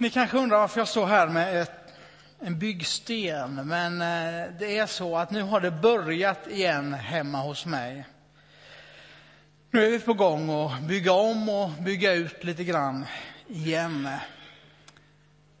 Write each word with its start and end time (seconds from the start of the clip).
Ni 0.00 0.10
kanske 0.10 0.38
undrar 0.38 0.58
varför 0.58 0.80
jag 0.80 0.88
står 0.88 1.06
här 1.06 1.26
med 1.26 1.62
ett, 1.62 1.94
en 2.40 2.58
byggsten, 2.58 3.54
men 3.54 3.92
eh, 3.92 4.50
det 4.58 4.78
är 4.78 4.86
så 4.86 5.16
att 5.16 5.30
nu 5.30 5.42
har 5.42 5.60
det 5.60 5.70
börjat 5.70 6.48
igen 6.48 6.94
hemma 6.94 7.38
hos 7.38 7.66
mig. 7.66 8.06
Nu 9.70 9.86
är 9.86 9.90
vi 9.90 10.00
på 10.00 10.14
gång 10.14 10.50
att 10.50 10.80
bygga 10.80 11.12
om 11.12 11.48
och 11.48 11.70
bygga 11.70 12.12
ut 12.12 12.44
lite 12.44 12.64
grann 12.64 13.06
igen. 13.48 14.08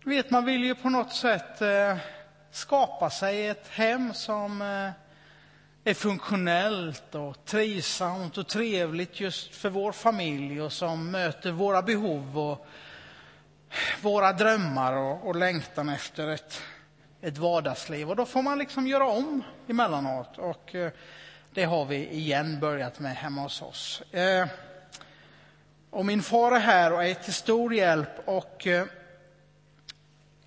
Vet, 0.04 0.30
man 0.30 0.44
vill 0.44 0.64
ju 0.64 0.74
på 0.74 0.90
något 0.90 1.12
sätt 1.12 1.62
eh, 1.62 1.96
skapa 2.50 3.10
sig 3.10 3.46
ett 3.46 3.68
hem 3.68 4.14
som 4.14 4.62
eh, 4.62 4.90
är 5.90 5.94
funktionellt 5.94 7.14
och 7.14 7.44
trivsamt 7.44 8.38
och 8.38 8.46
trevligt 8.46 9.20
just 9.20 9.54
för 9.54 9.70
vår 9.70 9.92
familj 9.92 10.62
och 10.62 10.72
som 10.72 11.10
möter 11.10 11.50
våra 11.50 11.82
behov 11.82 12.38
och 12.38 12.66
våra 14.02 14.32
drömmar 14.32 14.96
och, 14.96 15.28
och 15.28 15.36
längtan 15.36 15.88
efter 15.88 16.28
ett, 16.28 16.62
ett 17.20 17.38
vardagsliv. 17.38 18.10
Och 18.10 18.16
då 18.16 18.26
får 18.26 18.42
man 18.42 18.58
liksom 18.58 18.86
göra 18.86 19.06
om 19.06 19.42
emellanåt. 19.68 20.38
Och 20.38 20.74
eh, 20.74 20.92
det 21.54 21.64
har 21.64 21.84
vi 21.84 22.08
igen 22.08 22.60
börjat 22.60 23.00
med 23.00 23.16
hemma 23.16 23.42
hos 23.42 23.62
oss. 23.62 24.02
Eh, 24.12 24.46
och 25.90 26.06
min 26.06 26.22
far 26.22 26.52
är 26.52 26.60
här 26.60 26.92
och 26.92 27.04
är 27.04 27.14
till 27.14 27.34
stor 27.34 27.74
hjälp. 27.74 28.28
Och 28.28 28.66
eh, 28.66 28.86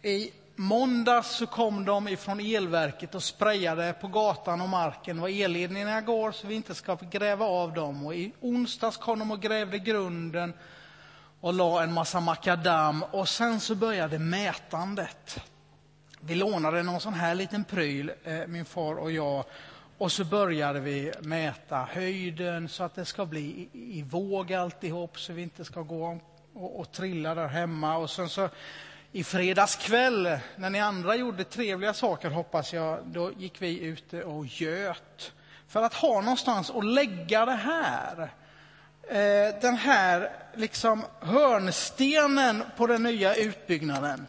i 0.02 0.32
måndags 0.56 1.38
så 1.38 1.48
kom 1.48 1.86
de 1.86 2.08
ifrån 2.08 2.40
elverket 2.40 3.16
och 3.16 3.24
sprayade 3.24 3.94
på 4.02 4.08
gatan 4.08 4.62
och 4.62 4.70
marken 4.70 5.22
var 5.22 5.44
elledningarna 5.44 6.02
går 6.02 6.32
så 6.32 6.48
vi 6.48 6.56
inte 6.56 6.76
ska 6.76 6.98
gräva 7.12 7.46
av 7.46 7.74
dem. 7.74 8.06
Och 8.06 8.16
i 8.16 8.32
onsdags 8.40 8.98
kom 8.98 9.20
de 9.20 9.32
och 9.32 9.42
grävde 9.42 9.80
grunden 9.80 10.54
och 11.44 11.54
la 11.54 11.84
en 11.84 11.94
massa 11.94 12.20
makadam 12.20 13.04
och 13.04 13.30
sen 13.30 13.60
så 13.60 13.76
började 13.76 14.20
mätandet. 14.20 15.40
Vi 16.20 16.36
lånade 16.36 16.84
någon 16.84 17.00
sån 17.00 17.14
här 17.14 17.36
liten 17.36 17.64
pryl, 17.64 18.12
eh, 18.24 18.48
min 18.48 18.66
far 18.66 18.96
och 18.96 19.12
jag, 19.12 19.46
och 19.98 20.12
så 20.12 20.26
började 20.26 20.80
vi 20.80 21.12
mäta 21.20 21.88
höjden 21.92 22.70
så 22.70 22.84
att 22.84 22.96
det 22.96 23.06
ska 23.06 23.26
bli 23.26 23.70
i, 23.74 24.00
i 24.00 24.04
våg 24.04 24.54
alltihop 24.54 25.20
så 25.20 25.34
vi 25.34 25.42
inte 25.42 25.66
ska 25.66 25.82
gå 25.82 26.20
och, 26.54 26.80
och 26.80 26.92
trilla 26.92 27.36
där 27.36 27.48
hemma. 27.48 27.98
Och 27.98 28.10
sen 28.10 28.30
så 28.30 28.50
i 29.12 29.24
fredags 29.24 29.76
kväll, 29.76 30.38
när 30.56 30.70
ni 30.70 30.80
andra 30.80 31.16
gjorde 31.16 31.44
trevliga 31.44 31.94
saker 31.94 32.30
hoppas 32.30 32.74
jag, 32.74 33.00
då 33.06 33.32
gick 33.38 33.62
vi 33.62 33.80
ute 33.80 34.24
och 34.24 34.46
göt. 34.46 35.34
För 35.68 35.84
att 35.84 35.94
ha 35.94 36.22
någonstans 36.22 36.70
att 36.70 36.86
lägga 36.86 37.46
det 37.46 37.52
här. 37.52 38.32
Eh, 39.10 39.56
den 39.62 39.76
här 39.76 40.30
liksom 40.54 41.06
hörnstenen 41.20 42.64
på 42.78 42.88
den 42.88 43.04
nya 43.04 43.36
utbyggnaden. 43.36 44.28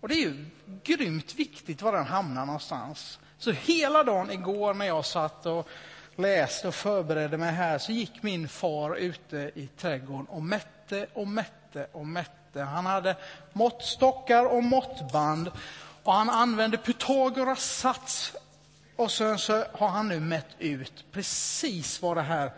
Och 0.00 0.08
det 0.08 0.14
är 0.14 0.20
ju 0.20 0.44
grymt 0.84 1.34
viktigt 1.34 1.82
var 1.82 1.92
den 1.92 2.06
hamnar 2.06 2.46
någonstans. 2.46 3.18
Så 3.38 3.50
hela 3.50 4.04
dagen 4.04 4.30
igår 4.30 4.74
när 4.74 4.86
jag 4.86 5.04
satt 5.04 5.46
och 5.46 5.68
läste 6.16 6.68
och 6.68 6.74
förberedde 6.74 7.38
mig 7.38 7.52
här 7.52 7.78
så 7.78 7.92
gick 7.92 8.22
min 8.22 8.48
far 8.48 8.94
ute 8.96 9.50
i 9.54 9.68
trädgården 9.76 10.26
och 10.26 10.42
mätte 10.42 11.06
och 11.14 11.28
mätte 11.28 11.86
och 11.92 12.06
mätte. 12.06 12.62
Han 12.62 12.86
hade 12.86 13.16
måttstockar 13.52 14.44
och 14.44 14.64
måttband 14.64 15.50
och 16.02 16.12
han 16.12 16.30
använde 16.30 16.76
Pythagoras 16.76 17.64
sats 17.64 18.32
och 18.96 19.10
sen 19.10 19.38
så 19.38 19.64
har 19.72 19.88
han 19.88 20.08
nu 20.08 20.20
mätt 20.20 20.46
ut 20.58 21.04
precis 21.12 22.02
vad 22.02 22.16
det 22.16 22.22
här 22.22 22.52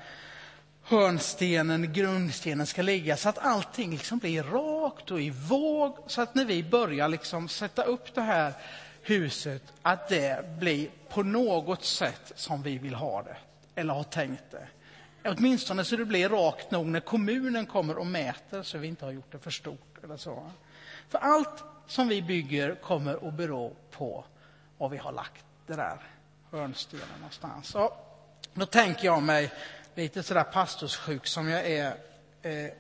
hörnstenen, 0.91 1.92
grundstenen 1.92 2.66
ska 2.66 2.83
ligga 2.83 3.16
så 3.16 3.28
att 3.28 3.38
allting 3.38 3.91
liksom 3.91 4.19
blir 4.19 4.42
rakt 4.42 5.10
och 5.10 5.20
i 5.20 5.30
våg 5.30 5.96
så 6.06 6.22
att 6.22 6.34
när 6.34 6.44
vi 6.44 6.62
börjar 6.62 7.08
liksom 7.08 7.48
sätta 7.48 7.83
upp 7.83 8.14
det 8.14 8.20
här 8.20 8.52
huset 9.02 9.62
att 9.83 10.08
det 10.08 10.58
blir 10.58 10.88
på 11.08 11.22
något 11.22 11.84
sätt 11.84 12.33
som 12.34 12.62
vi 12.62 12.78
vill 12.78 12.95
ha 12.95 13.23
det 13.23 13.36
eller 13.74 13.95
har 13.95 14.02
tänkt 14.02 14.51
det. 14.51 14.67
Åtminstone 15.24 15.84
så 15.84 15.96
det 15.96 16.05
blir 16.05 16.28
rakt 16.28 16.70
nog 16.70 16.86
när 16.86 17.01
kommunen 17.01 17.67
kommer 17.67 17.98
och 17.98 18.07
mäter 18.07 18.62
så 18.62 18.78
vi 18.78 18.89
inte 18.89 19.05
har 19.05 19.12
gjort 19.12 19.33
det 19.33 19.39
för 19.39 19.51
stort 19.51 20.05
eller 20.05 20.17
så. 20.17 20.51
För 21.08 21.18
allt 21.18 21.64
som 21.86 22.08
vi 22.08 22.22
bygger 22.22 22.74
kommer 22.74 23.28
att 23.28 23.34
bero 23.34 23.77
på 23.90 24.24
var 24.78 24.89
vi 24.89 24.96
har 24.96 25.12
lagt 25.12 25.45
det 25.67 25.74
där 25.74 25.96
hörnstenen 26.51 27.07
någonstans. 27.17 27.68
Så, 27.68 27.92
då 28.55 28.67
tänker 28.67 29.05
jag 29.05 29.22
mig 29.22 29.52
lite 30.00 30.22
sådär 30.22 30.44
pastorssjuk 30.44 31.27
som 31.27 31.48
jag 31.48 31.66
är, 31.66 31.94
eh, 32.42 32.70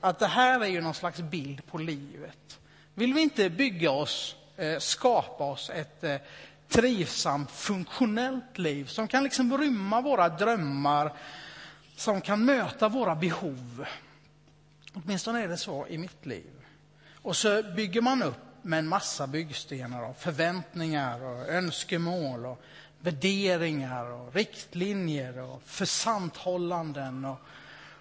att 0.00 0.18
det 0.18 0.26
här 0.26 0.60
är 0.60 0.66
ju 0.66 0.80
någon 0.80 0.94
slags 0.94 1.18
bild 1.20 1.66
på 1.66 1.78
livet. 1.78 2.60
Vill 2.94 3.14
vi 3.14 3.20
inte 3.20 3.50
bygga 3.50 3.90
oss, 3.90 4.36
eh, 4.56 4.78
skapa 4.78 5.44
oss 5.44 5.70
ett 5.70 6.04
eh, 6.04 6.16
trivsamt, 6.68 7.50
funktionellt 7.50 8.58
liv 8.58 8.84
som 8.84 9.08
kan 9.08 9.24
liksom 9.24 9.58
rymma 9.58 10.00
våra 10.00 10.28
drömmar, 10.28 11.12
som 11.96 12.20
kan 12.20 12.44
möta 12.44 12.88
våra 12.88 13.14
behov. 13.14 13.86
Åtminstone 14.94 15.42
är 15.42 15.48
det 15.48 15.56
så 15.56 15.86
i 15.86 15.98
mitt 15.98 16.26
liv. 16.26 16.52
Och 17.22 17.36
så 17.36 17.62
bygger 17.62 18.00
man 18.00 18.22
upp 18.22 18.44
med 18.62 18.78
en 18.78 18.88
massa 18.88 19.26
byggstenar 19.26 20.02
och 20.02 20.16
förväntningar 20.16 21.24
och 21.24 21.48
önskemål 21.48 22.46
och 22.46 22.62
värderingar 23.00 24.10
och 24.10 24.34
riktlinjer 24.34 25.38
och 25.40 25.62
försanthållanden. 25.62 27.24
Och, 27.24 27.38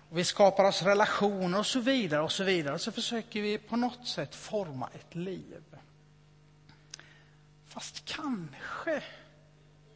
och 0.10 0.18
vi 0.18 0.24
skapar 0.24 0.64
oss 0.64 0.84
relationer 0.84 1.60
och 1.60 1.66
så 1.66 1.80
vidare. 1.80 2.22
och 2.22 2.32
Så 2.32 2.44
vidare. 2.44 2.74
Och 2.74 2.82
så 2.82 2.92
försöker 2.92 3.42
vi 3.42 3.58
på 3.58 3.76
något 3.76 4.08
sätt 4.08 4.36
forma 4.36 4.90
ett 4.96 5.16
liv. 5.16 5.64
Fast 7.68 8.06
kanske 8.06 9.04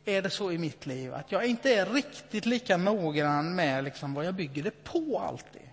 är 0.05 0.21
det 0.21 0.29
så 0.29 0.51
i 0.51 0.57
mitt 0.57 0.85
liv 0.85 1.13
att 1.13 1.31
jag 1.31 1.45
inte 1.45 1.75
är 1.75 1.85
riktigt 1.85 2.45
lika 2.45 2.77
noggrann 2.77 3.55
med 3.55 3.83
liksom 3.83 4.13
vad 4.13 4.25
jag 4.25 4.35
bygger 4.35 4.63
det 4.63 4.83
på 4.83 5.19
alltid. 5.19 5.69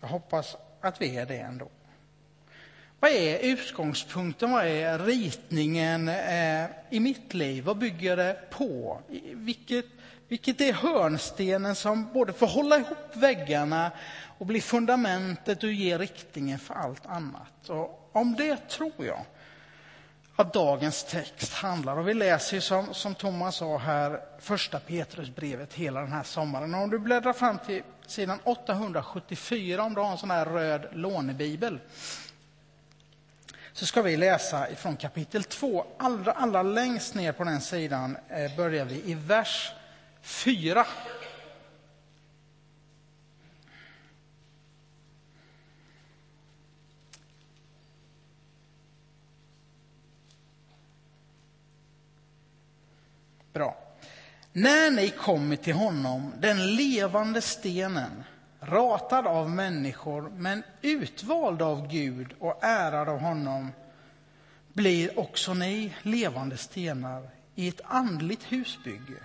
Jag 0.00 0.08
hoppas 0.08 0.56
att 0.80 1.00
vi 1.00 1.16
är 1.16 1.26
det 1.26 1.38
ändå. 1.38 1.68
Vad 3.06 3.14
är 3.14 3.38
utgångspunkten, 3.38 4.50
vad 4.50 4.66
är 4.66 4.98
ritningen 4.98 6.08
eh, 6.08 6.64
i 6.90 7.00
mitt 7.00 7.34
liv? 7.34 7.64
Vad 7.64 7.78
bygger 7.78 8.16
det 8.16 8.36
på? 8.50 9.00
Vilket, 9.32 9.84
vilket 10.28 10.60
är 10.60 10.72
hörnstenen 10.72 11.74
som 11.74 12.12
både 12.12 12.32
får 12.32 12.46
hålla 12.46 12.76
ihop 12.76 13.16
väggarna 13.16 13.90
och 14.38 14.46
bli 14.46 14.60
fundamentet 14.60 15.62
och 15.62 15.72
ge 15.72 15.98
riktningen 15.98 16.58
för 16.58 16.74
allt 16.74 17.06
annat? 17.06 17.68
Och 17.68 18.10
om 18.12 18.34
det 18.34 18.68
tror 18.68 18.92
jag 18.98 19.24
att 20.36 20.52
dagens 20.52 21.04
text 21.04 21.52
handlar. 21.52 21.98
Och 21.98 22.08
vi 22.08 22.14
läser 22.14 22.56
ju 22.56 22.60
som, 22.60 22.94
som 22.94 23.14
Thomas 23.14 23.56
sa 23.56 23.78
här, 23.78 24.20
första 24.40 24.80
Petrusbrevet 24.80 25.74
hela 25.74 26.00
den 26.00 26.12
här 26.12 26.22
sommaren. 26.22 26.74
Och 26.74 26.82
om 26.82 26.90
du 26.90 26.98
bläddrar 26.98 27.32
fram 27.32 27.58
till 27.66 27.82
sidan 28.06 28.38
874, 28.44 29.82
om 29.82 29.94
du 29.94 30.00
har 30.00 30.10
en 30.10 30.18
sån 30.18 30.30
här 30.30 30.46
röd 30.46 30.86
lånebibel, 30.92 31.78
så 33.76 33.86
ska 33.86 34.02
vi 34.02 34.16
läsa 34.16 34.70
ifrån 34.70 34.96
kapitel 34.96 35.44
2. 35.44 35.86
Allra, 35.98 36.32
allra 36.32 36.62
längst 36.62 37.14
ner 37.14 37.32
på 37.32 37.44
den 37.44 37.60
sidan 37.60 38.16
eh, 38.28 38.56
börjar 38.56 38.84
vi 38.84 39.10
i 39.10 39.14
vers 39.14 39.72
4. 40.22 40.86
Bra. 53.52 53.76
När 54.52 54.90
ni 54.90 55.10
kommer 55.10 55.56
till 55.56 55.74
honom, 55.74 56.32
den 56.38 56.76
levande 56.76 57.40
stenen, 57.40 58.24
ratad 58.66 59.26
av 59.26 59.50
människor 59.50 60.32
men 60.36 60.62
utvald 60.82 61.62
av 61.62 61.88
Gud 61.88 62.34
och 62.38 62.58
ärad 62.62 63.08
av 63.08 63.18
honom 63.18 63.72
blir 64.72 65.18
också 65.18 65.54
ni 65.54 65.94
levande 66.02 66.56
stenar 66.56 67.30
i 67.54 67.68
ett 67.68 67.80
andligt 67.84 68.52
husbygge. 68.52 69.22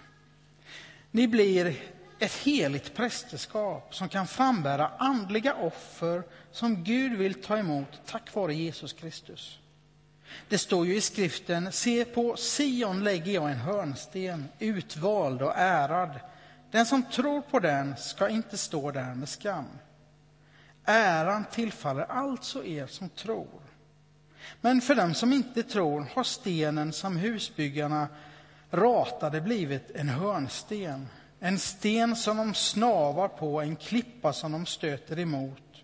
Ni 1.11 1.27
blir 1.27 1.75
ett 2.19 2.33
heligt 2.33 2.95
prästerskap 2.95 3.95
som 3.95 4.09
kan 4.09 4.27
frambära 4.27 4.91
andliga 4.97 5.55
offer 5.55 6.23
som 6.51 6.83
Gud 6.83 7.17
vill 7.17 7.41
ta 7.41 7.57
emot 7.57 8.01
tack 8.05 8.35
vare 8.35 8.53
Jesus 8.53 8.93
Kristus. 8.93 9.59
Det 10.49 10.57
står 10.57 10.85
ju 10.85 10.95
i 10.95 11.01
skriften, 11.01 11.71
se 11.71 12.05
på 12.05 12.35
Sion 12.37 13.03
lägger 13.03 13.31
jag 13.31 13.51
en 13.51 13.57
hörnsten, 13.57 14.47
utvald 14.59 15.41
och 15.41 15.53
ärad. 15.55 16.19
Den 16.71 16.85
som 16.85 17.03
tror 17.03 17.41
på 17.41 17.59
den 17.59 17.97
ska 17.97 18.29
inte 18.29 18.57
stå 18.57 18.91
där 18.91 19.15
med 19.15 19.29
skam. 19.29 19.67
Äran 20.85 21.45
tillfaller 21.51 22.03
alltså 22.03 22.65
er 22.65 22.87
som 22.87 23.09
tror. 23.09 23.61
Men 24.61 24.81
för 24.81 24.95
dem 24.95 25.13
som 25.13 25.33
inte 25.33 25.63
tror 25.63 26.01
har 26.13 26.23
stenen 26.23 26.93
som 26.93 27.17
husbyggarna 27.17 28.07
ratade 28.71 29.41
blivit 29.41 29.91
en 29.91 30.09
hörnsten, 30.09 31.07
en 31.39 31.59
sten 31.59 32.15
som 32.15 32.37
de 32.37 32.53
snavar 32.53 33.27
på, 33.27 33.61
en 33.61 33.75
klippa 33.75 34.33
som 34.33 34.51
de 34.51 34.65
stöter 34.65 35.19
emot. 35.19 35.83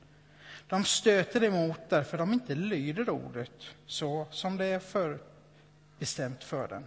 De 0.67 0.83
stöter 0.83 1.43
emot 1.43 1.79
därför 1.89 2.17
de 2.17 2.33
inte 2.33 2.55
lyder 2.55 3.09
ordet 3.09 3.63
så 3.85 4.27
som 4.31 4.57
det 4.57 4.65
är 4.65 4.79
förbestämt 4.79 6.43
för 6.43 6.67
den. 6.67 6.83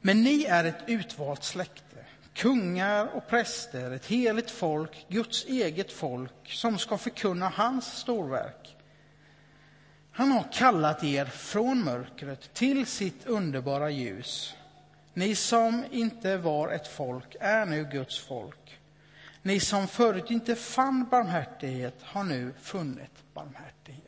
Men 0.00 0.22
ni 0.22 0.44
är 0.44 0.64
ett 0.64 0.82
utvalt 0.86 1.44
släkte, 1.44 2.04
kungar 2.34 3.06
och 3.06 3.28
präster, 3.28 3.90
ett 3.90 4.06
heligt 4.06 4.50
folk, 4.50 5.06
Guds 5.08 5.44
eget 5.44 5.92
folk, 5.92 6.52
som 6.52 6.78
ska 6.78 6.98
förkunna 6.98 7.48
hans 7.48 7.98
storverk. 7.98 8.76
Han 10.12 10.32
har 10.32 10.52
kallat 10.52 11.04
er 11.04 11.24
från 11.24 11.84
mörkret 11.84 12.54
till 12.54 12.86
sitt 12.86 13.26
underbara 13.26 13.90
ljus. 13.90 14.54
Ni 15.14 15.34
som 15.34 15.84
inte 15.90 16.36
var 16.36 16.68
ett 16.68 16.88
folk 16.88 17.36
är 17.40 17.66
nu 17.66 17.84
Guds 17.84 18.18
folk. 18.18 18.78
Ni 19.42 19.60
som 19.60 19.88
förut 19.88 20.30
inte 20.30 20.54
fann 20.54 21.08
barmhärtighet 21.10 21.94
har 22.02 22.24
nu 22.24 22.52
funnit 22.60 23.34
barmhärtighet. 23.34 24.04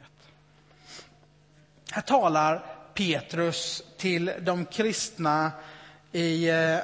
Här 1.91 2.03
talar 2.03 2.67
Petrus 2.95 3.83
till 3.97 4.33
de 4.41 4.65
kristna 4.67 5.53
i 6.13 6.49
eh, 6.49 6.79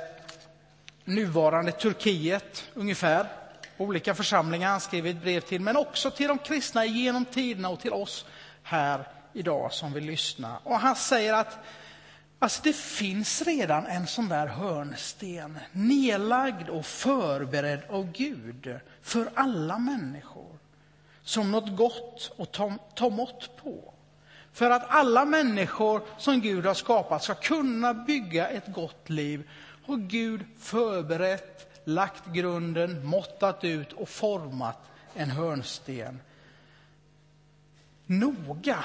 nuvarande 1.04 1.72
Turkiet, 1.72 2.64
ungefär. 2.74 3.26
Olika 3.76 4.14
församlingar 4.14 4.70
han 4.70 4.80
skrivit 4.80 5.22
brev 5.22 5.40
till, 5.40 5.60
men 5.60 5.76
också 5.76 6.10
till 6.10 6.28
de 6.28 6.38
kristna 6.38 6.84
genom 6.84 7.24
tiderna 7.24 7.68
och 7.68 7.80
till 7.80 7.92
oss 7.92 8.26
här 8.62 9.08
idag 9.32 9.72
som 9.72 9.92
vill 9.92 10.04
lyssna. 10.04 10.58
Och 10.62 10.78
han 10.78 10.96
säger 10.96 11.34
att 11.34 11.58
alltså 12.38 12.60
det 12.64 12.76
finns 12.76 13.42
redan 13.42 13.86
en 13.86 14.06
sån 14.06 14.28
där 14.28 14.46
hörnsten 14.46 15.58
nedlagd 15.72 16.68
och 16.68 16.86
förberedd 16.86 17.80
av 17.88 18.12
Gud 18.12 18.80
för 19.02 19.30
alla 19.34 19.78
människor 19.78 20.58
som 21.22 21.52
något 21.52 21.76
gott 21.76 22.32
att 22.38 22.52
ta, 22.52 22.72
ta 22.94 23.10
mått 23.10 23.56
på. 23.56 23.92
För 24.56 24.70
att 24.70 24.90
alla 24.90 25.24
människor 25.24 26.02
som 26.18 26.40
Gud 26.40 26.66
har 26.66 26.74
skapat 26.74 27.22
ska 27.22 27.34
kunna 27.34 27.94
bygga 27.94 28.48
ett 28.48 28.66
gott 28.66 29.10
liv 29.10 29.50
har 29.86 29.96
Gud 29.96 30.44
förberett, 30.58 31.80
lagt 31.84 32.26
grunden, 32.26 33.06
måttat 33.06 33.64
ut 33.64 33.92
och 33.92 34.08
format 34.08 34.78
en 35.14 35.30
hörnsten. 35.30 36.20
Noga. 38.06 38.84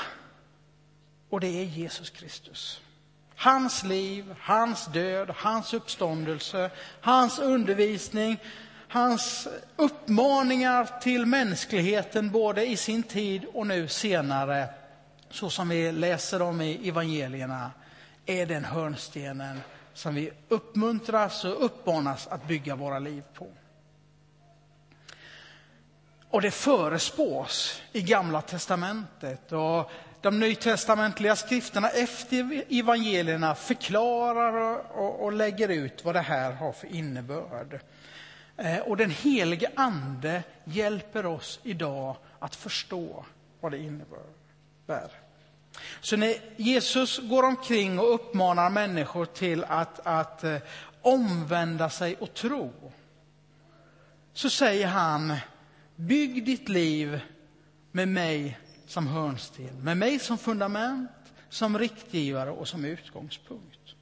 Och 1.30 1.40
det 1.40 1.62
är 1.62 1.66
Jesus 1.66 2.10
Kristus. 2.10 2.82
Hans 3.36 3.84
liv, 3.84 4.36
hans 4.40 4.86
död, 4.86 5.34
hans 5.36 5.74
uppståndelse, 5.74 6.72
hans 7.02 7.40
undervisning, 7.40 8.38
hans 8.88 9.48
uppmaningar 9.76 11.00
till 11.02 11.26
mänskligheten 11.26 12.32
både 12.32 12.66
i 12.66 12.78
sin 12.78 13.04
tid 13.04 13.46
och 13.54 13.68
nu 13.68 13.88
senare 13.88 14.70
så 15.32 15.50
som 15.50 15.70
vi 15.70 15.92
läser 15.92 16.42
om 16.42 16.62
i 16.62 16.90
evangelierna, 16.90 17.72
är 18.26 18.46
den 18.46 18.66
hörnstenen 18.66 19.62
som 19.94 20.16
vi 20.16 20.32
uppmuntras 20.48 21.46
och 21.46 21.66
uppmanas 21.66 22.28
att 22.28 22.48
bygga 22.48 22.76
våra 22.76 23.00
liv 23.00 23.24
på. 23.34 23.48
Och 26.30 26.42
det 26.42 26.52
förespås 26.52 27.82
i 27.92 28.02
Gamla 28.02 28.42
testamentet. 28.42 29.52
Och 29.52 29.92
de 30.22 30.40
nytestamentliga 30.40 31.36
skrifterna 31.36 31.90
efter 31.90 32.64
evangelierna 32.70 33.56
förklarar 33.56 34.78
och, 35.22 35.32
lägger 35.32 35.70
ut 35.70 36.06
vad 36.06 36.16
det 36.16 36.22
här 36.22 36.52
har 36.52 36.72
för 36.72 36.88
innebörd. 36.88 37.80
Eh, 38.58 38.80
och 38.80 38.98
den 38.98 39.10
helige 39.10 39.72
Ande 39.76 40.44
hjälper 40.64 41.26
oss 41.26 41.60
idag 41.64 42.16
att 42.40 42.56
förstå 42.56 43.26
vad 43.60 43.72
det 43.72 43.78
innebär. 43.78 45.10
Så 46.02 46.18
när 46.18 46.36
Jesus 46.58 47.20
går 47.20 47.44
omkring 47.44 48.00
och 48.00 48.14
uppmanar 48.14 48.70
människor 48.70 49.26
till 49.26 49.64
att, 49.64 50.00
att 50.04 50.44
eh, 50.44 50.58
omvända 51.02 51.90
sig 51.90 52.16
och 52.16 52.34
tro, 52.34 52.92
så 54.34 54.50
säger 54.50 54.88
han, 54.88 55.36
bygg 55.96 56.46
ditt 56.46 56.70
liv 56.70 57.20
med 57.92 58.08
mig 58.08 58.60
som 58.88 59.08
hörnsten, 59.08 59.84
med 59.84 59.98
mig 59.98 60.20
som 60.20 60.38
fundament, 60.38 61.12
som 61.50 61.80
riktgivare 61.80 62.52
och 62.52 62.68
som 62.68 62.86
utgångspunkt. 62.86 63.96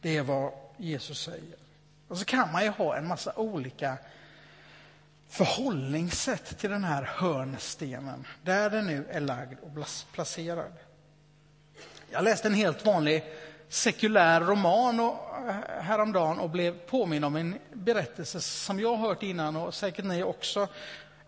Det 0.00 0.16
är 0.16 0.22
vad 0.22 0.52
Jesus 0.76 1.20
säger. 1.20 1.56
Och 2.08 2.18
så 2.18 2.24
kan 2.24 2.52
man 2.52 2.64
ju 2.64 2.70
ha 2.70 2.96
en 2.96 3.06
massa 3.06 3.32
olika 3.36 3.98
förhållningssätt 5.30 6.58
till 6.58 6.70
den 6.70 6.84
här 6.84 7.02
hörnstenen, 7.02 8.26
där 8.42 8.70
den 8.70 8.86
nu 8.86 9.06
är 9.10 9.20
lagd 9.20 9.58
och 9.62 9.86
placerad. 10.12 10.72
Jag 12.10 12.24
läste 12.24 12.48
en 12.48 12.54
helt 12.54 12.86
vanlig 12.86 13.24
sekulär 13.68 14.40
roman 14.40 15.00
och, 15.00 15.48
eh, 15.48 15.82
häromdagen 15.82 16.38
och 16.38 16.50
blev 16.50 16.78
påminn 16.78 17.24
om 17.24 17.36
en 17.36 17.58
berättelse 17.72 18.40
som 18.40 18.80
jag 18.80 18.96
har 18.96 19.08
hört 19.08 19.22
innan 19.22 19.56
och 19.56 19.74
säkert 19.74 20.04
ni 20.04 20.22
också. 20.22 20.68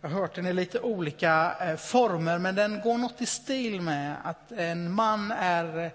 Jag 0.00 0.08
har 0.08 0.20
hört 0.20 0.34
den 0.34 0.46
i 0.46 0.52
lite 0.52 0.80
olika 0.80 1.54
eh, 1.60 1.76
former, 1.76 2.38
men 2.38 2.54
den 2.54 2.80
går 2.80 2.98
något 2.98 3.20
i 3.20 3.26
stil 3.26 3.80
med 3.80 4.16
att 4.24 4.52
en 4.52 4.92
man 4.92 5.30
är 5.30 5.84
eh, 5.84 5.90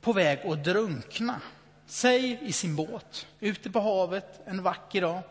på 0.00 0.12
väg 0.12 0.40
att 0.46 0.64
drunkna. 0.64 1.40
Säg 1.86 2.38
i 2.42 2.52
sin 2.52 2.76
båt, 2.76 3.26
ute 3.40 3.70
på 3.70 3.80
havet 3.80 4.40
en 4.44 4.62
vacker 4.62 5.00
dag. 5.00 5.22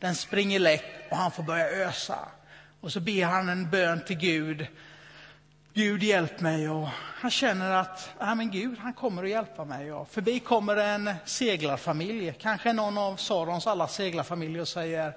Den 0.00 0.14
springer 0.14 0.58
läck 0.58 0.84
och 1.10 1.16
han 1.16 1.30
får 1.30 1.42
börja 1.42 1.68
ösa. 1.68 2.18
Och 2.80 2.92
så 2.92 3.00
ber 3.00 3.24
han 3.24 3.48
en 3.48 3.70
bön 3.70 4.00
till 4.06 4.18
Gud. 4.18 4.66
Gud 5.74 6.02
hjälp 6.02 6.40
mig. 6.40 6.68
Och 6.68 6.88
han 6.94 7.30
känner 7.30 7.70
att 7.70 8.10
ja, 8.18 8.34
men 8.34 8.50
Gud 8.50 8.78
han 8.78 8.92
kommer 8.92 9.24
att 9.24 9.30
hjälpa 9.30 9.64
mig. 9.64 9.92
Och 9.92 10.08
förbi 10.08 10.40
kommer 10.40 10.76
en 10.76 11.14
seglarfamilj, 11.24 12.34
kanske 12.38 12.72
någon 12.72 12.98
av 12.98 13.16
Sarons 13.16 13.66
alla 13.66 13.88
seglarfamiljer 13.88 14.60
och 14.60 14.68
säger 14.68 15.12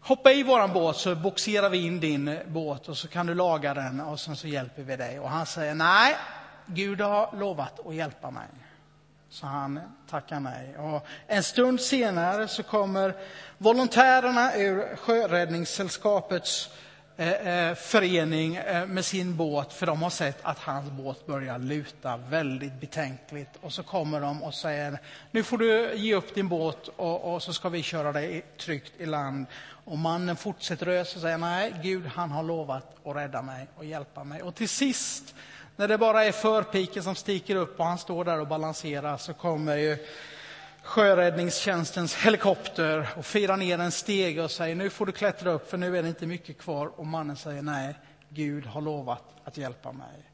Hoppa 0.00 0.32
i 0.32 0.42
våran 0.42 0.72
båt 0.72 0.96
så 0.96 1.14
boxerar 1.14 1.70
vi 1.70 1.78
in 1.78 2.00
din 2.00 2.38
båt 2.46 2.88
och 2.88 2.96
så 2.96 3.08
kan 3.08 3.26
du 3.26 3.34
laga 3.34 3.74
den 3.74 4.00
och 4.00 4.20
sen 4.20 4.36
så 4.36 4.48
hjälper 4.48 4.82
vi 4.82 4.96
dig. 4.96 5.20
Och 5.20 5.30
han 5.30 5.46
säger 5.46 5.74
nej, 5.74 6.16
Gud 6.66 7.00
har 7.00 7.36
lovat 7.36 7.86
att 7.86 7.94
hjälpa 7.94 8.30
mig. 8.30 8.46
Så 9.36 9.46
han 9.46 9.80
tackar 10.10 10.40
nej. 10.40 10.76
Och 10.78 11.06
en 11.26 11.42
stund 11.42 11.80
senare 11.80 12.48
så 12.48 12.62
kommer 12.62 13.14
volontärerna 13.58 14.56
ur 14.56 14.96
Sjöräddningssällskapets 14.96 16.70
eh, 17.16 17.32
eh, 17.32 17.74
förening 17.74 18.56
eh, 18.56 18.86
med 18.86 19.04
sin 19.04 19.36
båt, 19.36 19.72
för 19.72 19.86
de 19.86 20.02
har 20.02 20.10
sett 20.10 20.38
att 20.42 20.58
hans 20.58 20.90
båt 20.90 21.26
börjar 21.26 21.58
luta 21.58 22.16
väldigt 22.16 22.80
betänkligt. 22.80 23.50
Och 23.60 23.72
så 23.72 23.82
kommer 23.82 24.20
de 24.20 24.42
och 24.42 24.54
säger, 24.54 24.98
nu 25.30 25.42
får 25.42 25.58
du 25.58 25.94
ge 25.94 26.14
upp 26.14 26.34
din 26.34 26.48
båt 26.48 26.88
och, 26.88 27.34
och 27.34 27.42
så 27.42 27.52
ska 27.52 27.68
vi 27.68 27.82
köra 27.82 28.12
dig 28.12 28.44
tryggt 28.60 28.92
i 28.98 29.06
land. 29.06 29.46
Och 29.68 29.98
mannen 29.98 30.36
fortsätter 30.36 30.88
ösa 30.88 31.16
och 31.16 31.22
säger, 31.22 31.38
nej, 31.38 31.74
Gud 31.82 32.06
han 32.06 32.30
har 32.30 32.42
lovat 32.42 33.06
att 33.06 33.16
rädda 33.16 33.42
mig 33.42 33.66
och 33.76 33.84
hjälpa 33.84 34.24
mig. 34.24 34.42
Och 34.42 34.54
till 34.54 34.68
sist 34.68 35.34
när 35.76 35.88
det 35.88 35.98
bara 35.98 36.24
är 36.24 36.32
förpiken 36.32 37.02
som 37.02 37.14
sticker 37.14 37.56
upp 37.56 37.80
och 37.80 37.86
han 37.86 37.98
står 37.98 38.24
där 38.24 38.40
och 38.40 38.48
balanserar 38.48 39.16
så 39.16 39.34
kommer 39.34 39.76
ju 39.76 39.98
sjöräddningstjänstens 40.82 42.14
helikopter 42.14 43.08
och 43.16 43.26
firar 43.26 43.56
ner 43.56 43.78
en 43.78 43.92
stege 43.92 44.42
och 44.42 44.50
säger 44.50 44.74
nu 44.74 44.90
får 44.90 45.06
du 45.06 45.12
klättra 45.12 45.50
upp 45.50 45.70
för 45.70 45.78
nu 45.78 45.98
är 45.98 46.02
det 46.02 46.08
inte 46.08 46.26
mycket 46.26 46.58
kvar. 46.58 46.86
Och 47.00 47.06
mannen 47.06 47.36
säger 47.36 47.62
nej, 47.62 47.94
Gud 48.28 48.66
har 48.66 48.80
lovat 48.80 49.24
att 49.44 49.56
hjälpa 49.56 49.92
mig. 49.92 50.30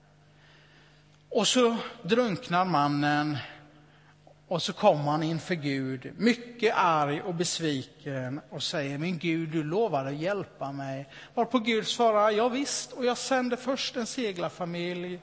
Och 1.29 1.49
så 1.49 1.77
drunknar 2.03 2.65
mannen 2.65 3.39
och 4.53 4.63
så 4.63 4.73
kommer 4.73 5.11
han 5.11 5.23
inför 5.23 5.55
Gud, 5.55 6.13
mycket 6.17 6.75
arg 6.77 7.23
och 7.23 7.35
besviken 7.35 8.41
och 8.51 8.63
säger, 8.63 8.99
min 8.99 9.19
Gud, 9.19 9.49
du 9.49 9.65
lovade 9.65 10.09
att 10.09 10.17
hjälpa 10.17 10.73
mig. 10.73 11.09
Varpå 11.35 11.59
Gud 11.59 11.87
svarar, 11.87 12.31
ja 12.31 12.49
visst, 12.49 12.93
och 12.93 13.05
jag 13.05 13.19
sände 13.19 13.57
först 13.57 13.97
en 13.97 14.07
seglarfamilj 14.07 15.21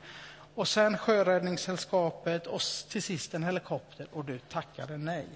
och 0.56 0.68
sen 0.68 0.98
Sjöräddningssällskapet 0.98 2.48
och 2.48 2.62
till 2.90 3.04
sist 3.04 3.34
en 3.34 3.44
helikopter 3.44 4.08
och 4.12 4.26
du 4.26 4.40
tackade 4.40 4.98
nej. 4.98 5.28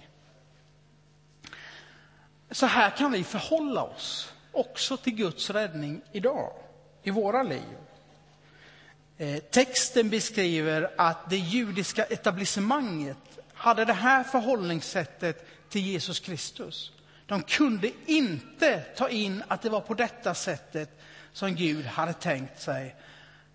Så 2.51 2.65
här 2.65 2.89
kan 2.89 3.11
vi 3.11 3.23
förhålla 3.23 3.83
oss 3.83 4.33
också 4.51 4.97
till 4.97 5.15
Guds 5.15 5.49
räddning 5.49 6.01
idag, 6.11 6.53
i 7.03 7.11
våra 7.11 7.43
liv. 7.43 7.77
Eh, 9.17 9.37
texten 9.37 10.09
beskriver 10.09 10.91
att 10.97 11.29
det 11.29 11.37
judiska 11.37 12.03
etablissemanget 12.03 13.17
hade 13.63 13.85
det 13.85 13.93
här 13.93 14.23
förhållningssättet 14.23 15.45
till 15.69 15.81
Jesus 15.81 16.19
Kristus. 16.19 16.91
De 17.25 17.41
kunde 17.41 17.91
inte 18.05 18.79
ta 18.79 19.09
in 19.09 19.43
att 19.47 19.61
det 19.61 19.69
var 19.69 19.81
på 19.81 19.93
detta 19.93 20.33
sättet 20.33 20.99
som 21.33 21.55
Gud 21.55 21.85
hade 21.85 22.13
tänkt 22.13 22.61
sig 22.61 22.95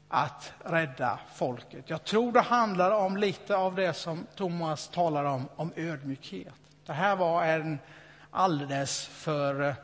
att 0.08 0.52
rädda 0.64 1.18
folket. 1.34 1.90
Jag 1.90 2.04
tror 2.04 2.32
det 2.32 2.40
handlar 2.40 2.90
om 2.90 3.16
lite 3.16 3.56
av 3.56 3.74
det 3.74 3.92
som 3.92 4.26
Thomas 4.36 4.88
talar 4.88 5.24
om, 5.24 5.48
om 5.56 5.72
ödmjukhet. 5.76 6.54
Det 6.86 6.92
här 6.92 7.16
var 7.16 7.44
en 7.44 7.78
alldeles 8.30 9.06
för 9.06 9.74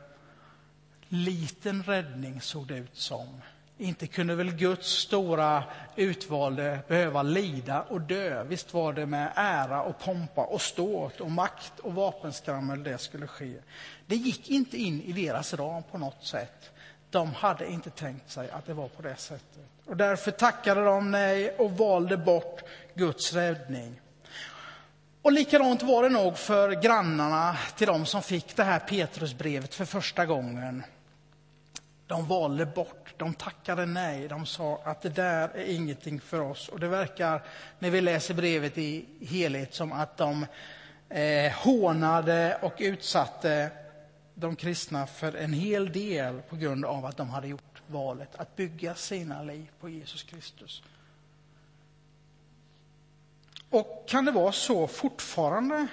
liten 1.07 1.83
räddning 1.83 2.41
såg 2.41 2.67
det 2.67 2.77
ut 2.77 2.97
som. 2.97 3.41
Inte 3.77 4.07
kunde 4.07 4.35
väl 4.35 4.51
Guds 4.51 4.87
stora 4.87 5.63
utvalde 5.95 6.79
behöva 6.87 7.23
lida 7.23 7.81
och 7.81 8.01
dö. 8.01 8.43
Visst 8.43 8.73
var 8.73 8.93
det 8.93 9.05
med 9.05 9.31
ära 9.35 9.81
och 9.81 9.99
pompa 9.99 10.41
och 10.45 10.61
ståt 10.61 11.21
och 11.21 11.31
makt 11.31 11.79
och 11.79 11.95
vapenskrammel 11.95 12.83
det 12.83 12.97
skulle 12.97 13.27
ske. 13.27 13.53
Det 14.05 14.15
gick 14.15 14.49
inte 14.49 14.77
in 14.77 15.01
i 15.01 15.11
deras 15.11 15.53
ram 15.53 15.83
på 15.91 15.97
något 15.97 16.25
sätt. 16.25 16.71
De 17.09 17.33
hade 17.33 17.71
inte 17.71 17.89
tänkt 17.89 18.31
sig 18.31 18.49
att 18.51 18.65
det 18.65 18.73
var 18.73 18.87
på 18.87 19.01
det 19.01 19.15
sättet. 19.15 19.69
Och 19.85 19.97
därför 19.97 20.31
tackade 20.31 20.83
de 20.83 21.11
nej 21.11 21.49
och 21.49 21.71
valde 21.71 22.17
bort 22.17 22.63
Guds 22.93 23.33
räddning. 23.33 24.01
Och 25.21 25.31
likadant 25.31 25.83
var 25.83 26.03
det 26.03 26.09
nog 26.09 26.37
för 26.37 26.71
grannarna 26.81 27.57
till 27.77 27.87
de 27.87 28.05
som 28.05 28.21
fick 28.21 28.55
det 28.55 28.63
här 28.63 28.79
Petrusbrevet 28.79 29.75
för 29.75 29.85
första 29.85 30.25
gången. 30.25 30.83
De 32.07 32.27
valde 32.27 32.65
bort, 32.65 33.13
de 33.17 33.33
tackade 33.33 33.85
nej, 33.85 34.27
de 34.27 34.45
sa 34.45 34.81
att 34.83 35.01
det 35.01 35.09
där 35.09 35.49
är 35.49 35.75
ingenting 35.75 36.19
för 36.19 36.39
oss. 36.39 36.69
Och 36.69 36.79
det 36.79 36.87
verkar, 36.87 37.43
när 37.79 37.89
vi 37.89 38.01
läser 38.01 38.33
brevet 38.33 38.77
i 38.77 39.05
helhet, 39.21 39.73
som 39.73 39.91
att 39.91 40.17
de 40.17 40.45
eh, 41.09 41.51
hånade 41.51 42.57
och 42.61 42.73
utsatte 42.77 43.71
de 44.33 44.55
kristna 44.55 45.07
för 45.07 45.35
en 45.35 45.53
hel 45.53 45.91
del 45.91 46.41
på 46.41 46.55
grund 46.55 46.85
av 46.85 47.05
att 47.05 47.17
de 47.17 47.29
hade 47.29 47.47
gjort 47.47 47.81
valet 47.87 48.35
att 48.35 48.55
bygga 48.55 48.95
sina 48.95 49.43
liv 49.43 49.67
på 49.79 49.89
Jesus 49.89 50.23
Kristus. 50.23 50.83
Och 53.69 54.05
kan 54.07 54.25
det 54.25 54.31
vara 54.31 54.51
så 54.51 54.87
fortfarande? 54.87 55.87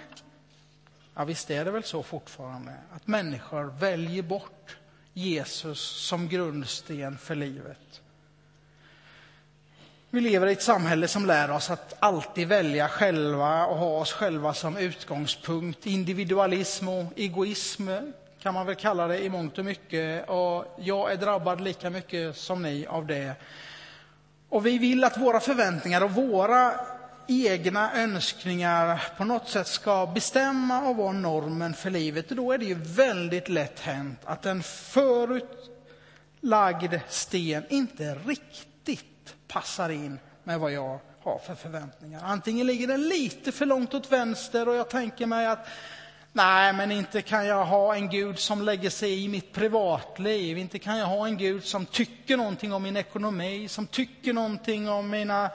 Ja, 1.15 1.25
visst 1.25 1.51
är 1.51 1.65
det 1.65 1.71
väl 1.71 1.85
så 1.85 2.03
fortfarande, 2.03 2.75
att 2.93 3.07
människor 3.07 3.65
väljer 3.65 4.23
bort 4.23 4.77
Jesus 5.15 5.81
som 5.81 6.29
grundsten 6.29 7.19
för 7.19 7.35
livet. 7.35 8.01
Vi 10.11 10.21
lever 10.21 10.47
i 10.47 10.53
ett 10.53 10.63
samhälle 10.63 11.09
som 11.09 11.27
lär 11.27 11.51
oss 11.51 11.71
att 11.71 11.95
alltid 11.99 12.49
välja 12.49 12.89
själva 12.89 13.67
och 13.67 13.77
ha 13.77 13.99
oss 13.99 14.13
själva 14.13 14.55
som 14.55 14.77
utgångspunkt. 14.77 15.87
Individualism 15.87 16.89
och 16.89 17.05
egoism 17.17 17.89
kan 18.43 18.55
man 18.55 18.67
väl 18.67 18.75
kalla 18.75 19.07
det 19.07 19.25
i 19.25 19.29
mångt 19.29 19.59
och 19.59 19.65
mycket. 19.65 20.29
Och 20.29 20.77
jag 20.79 21.13
är 21.13 21.17
drabbad 21.17 21.61
lika 21.61 21.91
mycket 21.91 22.37
som 22.37 22.63
ni 22.63 22.87
av 22.87 23.07
det. 23.07 23.35
Och 24.49 24.67
vi 24.67 24.79
vill 24.79 25.05
att 25.05 25.17
våra 25.17 25.41
förväntningar 25.41 26.05
och 26.05 26.11
våra 26.11 26.75
egna 27.29 27.97
önskningar 27.97 29.03
på 29.17 29.25
något 29.25 29.49
sätt 29.49 29.67
ska 29.67 30.07
bestämma 30.07 30.89
och 30.89 30.97
vara 30.97 31.13
normen 31.13 31.75
för 31.75 31.91
livet, 31.91 32.29
då 32.29 32.53
är 32.53 32.59
det 32.59 32.65
ju 32.65 32.75
väldigt 32.75 33.49
lätt 33.49 33.81
hänt 33.81 34.21
att 34.25 34.47
en 34.47 34.63
förutlagd 34.63 35.75
sten 37.09 37.65
inte 37.69 38.15
riktigt 38.15 39.35
passar 39.49 39.91
in 39.91 40.19
med 40.45 40.61
vad 40.61 40.73
jag 40.73 41.01
har 41.23 41.39
för 41.39 41.55
förväntningar. 41.55 42.21
Antingen 42.25 42.67
ligger 42.67 42.87
den 42.87 43.09
lite 43.09 43.53
för 43.53 43.67
långt 43.67 43.95
åt 43.95 44.13
vänster 44.13 44.69
och 44.69 44.75
jag 44.75 44.91
tänker 44.91 45.27
mig 45.27 45.47
att 45.47 45.67
Nej, 46.35 46.73
men 46.73 46.93
inte 46.93 47.23
kan 47.23 47.47
jag 47.47 47.65
ha 47.65 47.95
en 47.95 48.11
Gud 48.11 48.39
som 48.39 48.63
lägger 48.63 48.91
sig 48.91 49.25
i 49.25 49.29
mitt 49.29 49.53
privatliv. 49.53 50.59
Inte 50.59 50.79
kan 50.79 50.99
jag 50.99 51.07
ha 51.07 51.27
en 51.27 51.37
Gud 51.37 51.65
som 51.65 51.87
tycker 51.87 52.37
någonting 52.37 52.73
om 52.73 52.83
min 52.83 52.97
ekonomi, 52.97 53.69
som 53.69 53.87
tycker 53.87 54.33
någonting 54.33 54.89
om 54.89 55.11
mina 55.11 55.51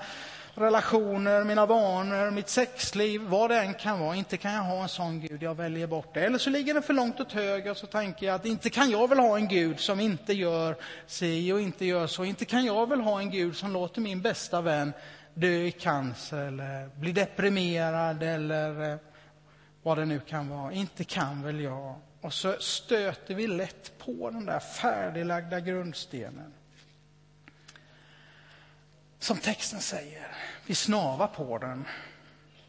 relationer, 0.58 1.44
mina 1.44 1.66
vanor, 1.66 2.32
mitt 2.32 2.50
sexliv, 2.50 3.22
vad 3.22 3.50
det 3.50 3.60
än 3.60 3.74
kan 3.74 4.00
vara. 4.00 4.16
Inte 4.16 4.38
kan 4.38 4.54
jag 4.54 4.62
ha 4.62 4.84
en 4.84 4.90
sån 4.90 5.20
Gud, 5.20 5.44
jag 5.44 5.56
väljer 5.56 5.88
bort 5.88 6.14
det. 6.14 6.26
Eller 6.26 6.38
så 6.38 6.50
ligger 6.50 6.74
det 6.74 6.82
för 6.82 6.94
långt 6.94 7.20
åt 7.20 7.32
höger 7.32 7.72
och 7.72 7.78
så 7.78 7.88
tänker 7.88 8.26
jag 8.26 8.36
att 8.36 8.46
inte 8.46 8.70
kan 8.70 8.90
jag 8.90 9.10
väl 9.10 9.20
ha 9.20 9.38
en 9.38 9.48
Gud 9.48 9.80
som 9.80 10.00
inte 10.00 10.34
gör 10.34 10.76
si 11.08 11.52
och 11.52 11.62
inte 11.62 11.86
gör 11.86 12.08
så. 12.08 12.26
Inte 12.26 12.46
kan 12.46 12.66
jag 12.66 12.90
väl 12.90 13.02
ha 13.02 13.20
en 13.20 13.32
Gud 13.32 13.56
som 13.56 13.74
låter 13.74 14.02
min 14.02 14.22
bästa 14.22 14.62
vän 14.62 14.94
dö 15.34 15.48
i 15.48 15.72
cancer 15.72 16.38
eller 16.38 16.90
bli 17.00 17.12
deprimerad 17.12 18.24
eller 18.24 18.92
eh, 18.92 18.98
vad 19.84 19.98
det 19.98 20.06
nu 20.06 20.20
kan 20.20 20.50
vara. 20.50 20.72
Inte 20.72 21.04
kan 21.04 21.44
väl 21.44 21.60
jag. 21.60 21.96
Och 22.22 22.34
så 22.34 22.56
stöter 22.60 23.36
vi 23.36 23.48
lätt 23.48 23.92
på 23.98 24.30
den 24.30 24.46
där 24.46 24.60
färdiglagda 24.60 25.60
grundstenen. 25.60 26.54
Som 29.20 29.38
texten 29.38 29.82
säger, 29.82 30.28
vi 30.66 30.76
snavar 30.76 31.28
på 31.28 31.58
den. 31.58 31.86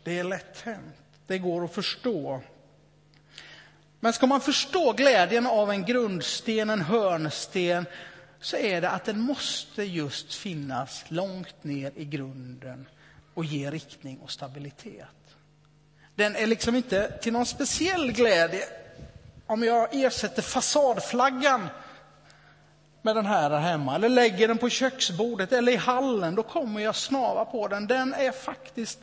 Det 0.05 0.19
är 0.19 0.25
lätt 0.25 0.61
hänt. 0.61 0.97
Det 1.27 1.39
går 1.39 1.65
att 1.65 1.75
förstå. 1.75 2.41
Men 4.01 4.13
ska 4.13 4.27
man 4.27 4.41
förstå 4.41 4.93
glädjen 4.93 5.47
av 5.47 5.71
en 5.71 5.85
grundsten, 5.85 6.71
en 6.71 6.81
hörnsten, 6.81 7.87
så 8.41 8.57
är 8.57 8.81
det 8.81 8.91
att 8.91 9.05
den 9.05 9.21
måste 9.21 9.85
just 9.85 10.35
finnas 10.35 11.05
långt 11.09 11.65
ner 11.65 11.93
i 11.97 12.05
grunden 12.05 12.89
och 13.35 13.45
ge 13.45 13.71
riktning 13.71 14.19
och 14.19 14.31
stabilitet. 14.31 15.07
Den 16.15 16.37
är 16.37 16.47
liksom 16.47 16.75
inte 16.75 17.19
till 17.23 17.33
någon 17.33 17.47
speciell 17.47 18.13
glädje 18.13 18.65
om 19.47 19.63
jag 19.63 19.89
ersätter 19.93 20.43
fasadflaggan 20.43 21.69
med 23.09 23.17
den 23.17 23.27
här 23.27 23.51
där 23.51 23.59
hemma, 23.59 23.95
eller 23.95 24.09
lägger 24.09 24.49
den 24.49 24.59
på 24.59 24.69
köksbordet 24.69 25.53
eller 25.53 25.73
i 25.73 25.77
hallen, 25.77 26.35
då 26.35 26.43
kommer 26.43 26.81
jag 26.81 26.97
snava 26.97 27.45
på 27.45 27.69
den. 27.69 27.87
Den 27.87 28.15
är 28.15 28.33
faktiskt 28.33 28.99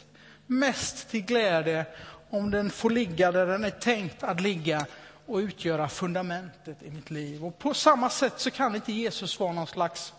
mest 0.48 1.10
till 1.10 1.26
glädje 1.26 1.86
om 2.30 2.52
den 2.52 2.70
får 2.70 2.90
ligga 2.90 3.32
där 3.32 3.46
den 3.46 3.64
är 3.64 3.70
tänkt 3.70 4.24
att 4.24 4.42
ligga 4.42 4.86
och 5.26 5.38
utgöra 5.38 5.90
fundamentet 5.90 6.84
i 6.84 6.92
mitt 6.92 7.12
liv. 7.12 7.46
Och 7.46 7.60
på 7.60 7.74
samma 7.74 8.10
sätt 8.10 8.34
så 8.38 8.52
kan 8.52 8.76
inte 8.76 8.92
Jesus 8.92 9.40
vara 9.40 9.52
någon 9.52 9.68
slags 9.68 10.14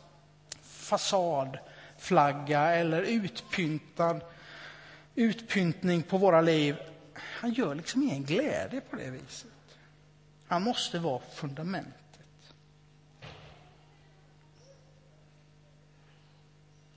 fasadflagga 0.62 2.60
eller 2.60 3.02
utpyntad 3.02 4.20
utpyntning 5.14 6.02
på 6.02 6.18
våra 6.18 6.40
liv. 6.40 6.76
Han 7.14 7.52
gör 7.52 7.74
liksom 7.74 8.02
ingen 8.02 8.24
glädje 8.24 8.80
på 8.80 8.96
det 8.96 9.10
viset. 9.10 9.46
Han 10.46 10.62
måste 10.62 10.98
vara 10.98 11.20
fundamentet. 11.34 12.05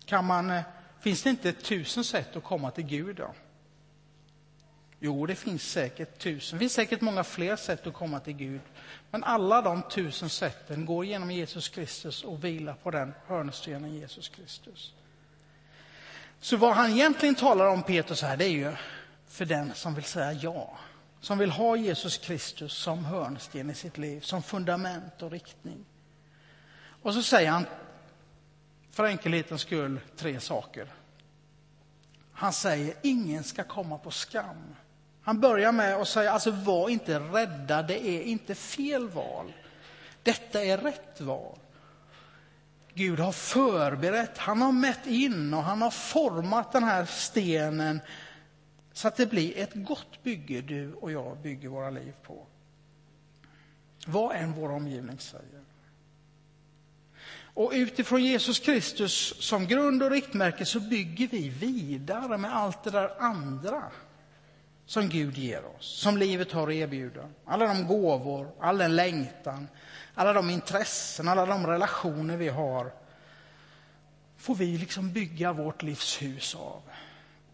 Kan 0.09 0.25
man, 0.25 0.49
eh, 0.49 0.61
finns 0.99 1.23
det 1.23 1.29
inte 1.29 1.53
tusen 1.53 2.03
sätt 2.03 2.35
att 2.35 2.43
komma 2.43 2.71
till 2.71 2.83
Gud 2.83 3.15
då? 3.15 3.33
Jo, 4.99 5.25
det 5.25 5.35
finns 5.35 5.71
säkert 5.71 6.19
tusen. 6.19 6.57
Det 6.57 6.59
finns 6.59 6.73
säkert 6.73 7.01
många 7.01 7.23
fler 7.23 7.55
sätt 7.55 7.87
att 7.87 7.93
komma 7.93 8.19
till 8.19 8.33
Gud. 8.33 8.61
Men 9.11 9.23
alla 9.23 9.61
de 9.61 9.81
tusen 9.81 10.29
sätten 10.29 10.85
går 10.85 11.05
genom 11.05 11.31
Jesus 11.31 11.69
Kristus 11.69 12.23
och 12.23 12.43
vilar 12.43 12.73
på 12.73 12.91
den 12.91 13.13
hörnstenen 13.27 13.93
Jesus 13.93 14.29
Kristus. 14.29 14.93
Så 16.39 16.57
vad 16.57 16.73
han 16.73 16.91
egentligen 16.91 17.35
talar 17.35 17.67
om, 17.67 17.83
Petrus, 17.83 18.21
här, 18.21 18.37
det 18.37 18.45
är 18.45 18.49
ju 18.49 18.73
för 19.27 19.45
den 19.45 19.73
som 19.73 19.95
vill 19.95 20.03
säga 20.03 20.33
ja. 20.33 20.77
Som 21.21 21.37
vill 21.37 21.51
ha 21.51 21.75
Jesus 21.75 22.17
Kristus 22.17 22.73
som 22.73 23.05
hörnsten 23.05 23.69
i 23.69 23.75
sitt 23.75 23.97
liv, 23.97 24.21
som 24.21 24.43
fundament 24.43 25.21
och 25.21 25.31
riktning. 25.31 25.85
Och 27.01 27.13
så 27.13 27.23
säger 27.23 27.51
han, 27.51 27.65
för 28.91 29.05
enkelhetens 29.05 29.61
skull, 29.61 29.99
tre 30.15 30.39
saker. 30.39 30.87
Han 32.31 32.53
säger, 32.53 32.93
ingen 33.01 33.43
ska 33.43 33.63
komma 33.63 33.97
på 33.97 34.11
skam. 34.11 34.75
Han 35.21 35.39
börjar 35.39 35.71
med 35.71 35.95
att 35.95 36.07
säga, 36.07 36.31
alltså 36.31 36.51
var 36.51 36.89
inte 36.89 37.19
rädda, 37.19 37.81
det 37.81 38.07
är 38.07 38.21
inte 38.21 38.55
fel 38.55 39.09
val. 39.09 39.53
Detta 40.23 40.63
är 40.63 40.77
rätt 40.77 41.21
val. 41.21 41.59
Gud 42.93 43.19
har 43.19 43.31
förberett, 43.31 44.37
han 44.37 44.61
har 44.61 44.71
mätt 44.71 45.07
in 45.07 45.53
och 45.53 45.63
han 45.63 45.81
har 45.81 45.91
format 45.91 46.71
den 46.71 46.83
här 46.83 47.05
stenen 47.05 47.99
så 48.93 49.07
att 49.07 49.15
det 49.15 49.25
blir 49.25 49.57
ett 49.57 49.73
gott 49.73 50.23
bygge 50.23 50.61
du 50.61 50.93
och 50.93 51.11
jag 51.11 51.37
bygger 51.37 51.69
våra 51.69 51.89
liv 51.89 52.13
på. 52.23 52.45
Vad 54.07 54.35
än 54.35 54.53
vår 54.53 54.71
omgivning 54.71 55.19
säger. 55.19 55.63
Och 57.59 57.71
utifrån 57.73 58.23
Jesus 58.23 58.59
Kristus 58.59 59.33
som 59.39 59.67
grund 59.67 60.03
och 60.03 60.11
riktmärke 60.11 60.65
så 60.65 60.79
bygger 60.79 61.27
vi 61.27 61.49
vidare 61.49 62.37
med 62.37 62.55
allt 62.55 62.83
det 62.83 62.91
där 62.91 63.21
andra 63.21 63.83
som 64.85 65.09
Gud 65.09 65.37
ger 65.37 65.65
oss, 65.65 65.99
som 65.99 66.17
livet 66.17 66.51
har 66.51 66.67
att 66.67 66.73
erbjuda. 66.73 67.29
Alla 67.45 67.67
de 67.67 67.87
gåvor, 67.87 68.51
all 68.59 68.77
den 68.77 68.95
längtan, 68.95 69.67
alla 70.15 70.33
de 70.33 70.49
intressen, 70.49 71.27
alla 71.27 71.45
de 71.45 71.67
relationer 71.67 72.37
vi 72.37 72.47
har 72.47 72.91
får 74.37 74.55
vi 74.55 74.77
liksom 74.77 75.11
bygga 75.11 75.53
vårt 75.53 75.83
livs 75.83 76.21
hus 76.21 76.55
av. 76.55 76.81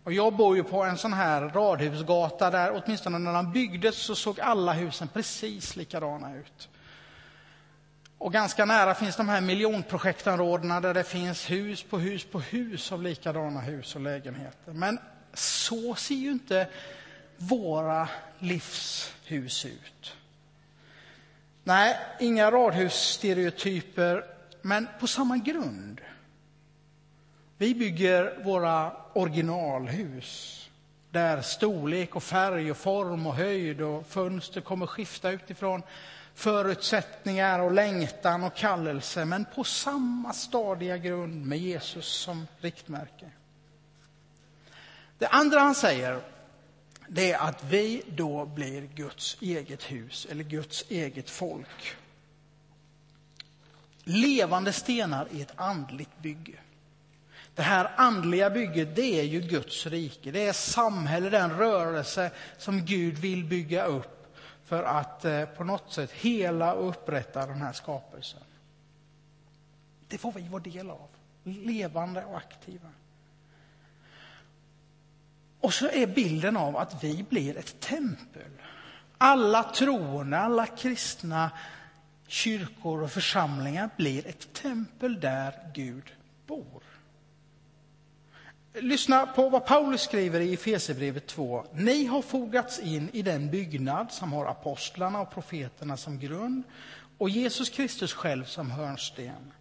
Och 0.04 0.14
jag 0.14 0.36
bor 0.36 0.56
ju 0.56 0.64
på 0.64 0.84
en 0.84 0.98
sån 0.98 1.14
här 1.14 1.42
radhusgata 1.42 2.52
där 2.52 2.82
åtminstone 2.84 3.20
när 3.20 3.34
den 3.34 3.52
byggdes 3.52 3.96
så 3.98 4.16
såg 4.16 4.40
alla 4.40 4.74
husen 4.74 5.08
precis 5.08 5.76
likadana 5.76 6.36
ut. 6.36 6.70
Och 8.18 8.34
ganska 8.34 8.66
nära 8.66 8.96
finns 8.96 9.16
de 9.16 9.30
här 9.30 9.42
miljonprojektområdena 9.42 10.82
där 10.82 10.94
det 10.94 11.04
finns 11.04 11.52
hus 11.52 11.84
på 11.84 12.00
hus 12.00 12.26
på 12.26 12.40
hus 12.40 12.92
av 12.92 13.04
likadana 13.04 13.60
hus 13.60 13.96
och 13.96 14.02
lägenheter. 14.02 14.74
Men 14.74 15.00
så 15.34 15.96
ser 15.96 16.16
ju 16.16 16.32
inte 16.32 16.68
våra 17.38 18.10
livshus 18.40 19.66
ut. 19.66 20.16
Nej, 21.64 21.98
inga 22.20 22.52
radhusstereotyper, 22.52 24.24
men 24.62 24.88
på 25.00 25.08
samma 25.08 25.38
grund. 25.38 26.02
Vi 27.58 27.76
bygger 27.76 28.44
våra 28.44 28.92
originalhus 29.14 30.62
där 31.12 31.42
storlek 31.42 32.16
och 32.16 32.24
färg 32.24 32.72
och 32.72 32.78
form 32.78 33.28
och 33.28 33.36
höjd 33.36 33.82
och 33.82 34.08
fönster 34.08 34.62
kommer 34.62 34.88
skifta 34.88 35.32
utifrån 35.32 35.84
förutsättningar 36.36 37.60
och 37.60 37.72
längtan 37.72 38.44
och 38.44 38.56
kallelse, 38.56 39.26
men 39.26 39.46
på 39.56 39.64
samma 39.64 40.34
stadiga 40.34 40.98
grund 40.98 41.46
med 41.46 41.60
Jesus 41.60 42.06
som 42.06 42.48
riktmärke. 42.60 43.26
Det 45.18 45.28
andra 45.28 45.60
han 45.60 45.76
säger, 45.76 46.22
det 47.08 47.32
är 47.32 47.40
att 47.40 47.64
vi 47.64 48.02
då 48.08 48.46
blir 48.46 48.82
Guds 48.82 49.38
eget 49.42 49.84
hus 49.84 50.28
eller 50.32 50.44
Guds 50.44 50.86
eget 50.90 51.30
folk. 51.30 51.96
Levande 54.04 54.74
stenar 54.74 55.28
i 55.32 55.42
ett 55.42 55.54
andligt 55.56 56.18
bygge. 56.22 56.60
Det 57.56 57.62
här 57.62 57.92
andliga 57.96 58.50
bygget, 58.50 58.96
det 58.96 59.20
är 59.20 59.24
ju 59.24 59.42
Guds 59.42 59.86
rike. 59.86 60.32
Det 60.32 60.48
är 60.48 60.54
samhälle, 60.54 61.30
den 61.30 61.58
rörelse 61.58 62.32
som 62.58 62.86
Gud 62.86 63.18
vill 63.18 63.44
bygga 63.44 63.86
upp 63.86 64.15
för 64.66 64.84
att 64.84 65.26
eh, 65.26 65.46
på 65.46 65.64
något 65.64 65.94
sätt 65.94 66.12
hela 66.12 66.74
och 66.74 66.90
upprätta 66.90 67.46
den 67.46 67.62
här 67.62 67.74
skapelsen. 67.74 68.44
Det 70.08 70.18
får 70.18 70.32
vi 70.32 70.48
vara 70.48 70.64
del 70.64 70.90
av, 70.90 71.08
levande 71.44 72.26
och 72.26 72.38
aktiva. 72.38 72.90
Och 75.60 75.74
så 75.74 75.88
är 75.88 76.08
bilden 76.08 76.58
av 76.58 76.78
att 76.78 77.04
vi 77.04 77.26
blir 77.30 77.58
ett 77.58 77.80
tempel. 77.80 78.52
Alla 79.18 79.64
troende, 79.64 80.40
alla 80.40 80.66
kristna 80.66 81.52
kyrkor 82.28 83.04
och 83.04 83.12
församlingar 83.12 83.90
blir 83.98 84.28
ett 84.28 84.54
tempel 84.54 85.20
där 85.20 85.72
Gud 85.74 86.14
bor. 86.48 86.84
Lyssna 88.80 89.26
på 89.26 89.50
vad 89.50 89.66
Paulus 89.66 90.02
skriver 90.02 90.40
i 90.40 90.54
Efesierbrevet 90.54 91.28
2. 91.28 91.66
Ni 91.74 92.06
har 92.06 92.22
fogats 92.22 92.80
in 92.80 93.10
i 93.14 93.22
den 93.22 93.52
byggnad 93.52 94.12
som 94.12 94.34
har 94.34 94.46
apostlarna 94.46 95.22
och 95.22 95.32
profeterna 95.32 95.98
som 95.98 96.20
grund 96.20 96.64
och 97.18 97.30
Jesus 97.30 97.70
Kristus 97.70 98.14
själv 98.14 98.44
som 98.44 98.72
hörnsten. 98.72 99.54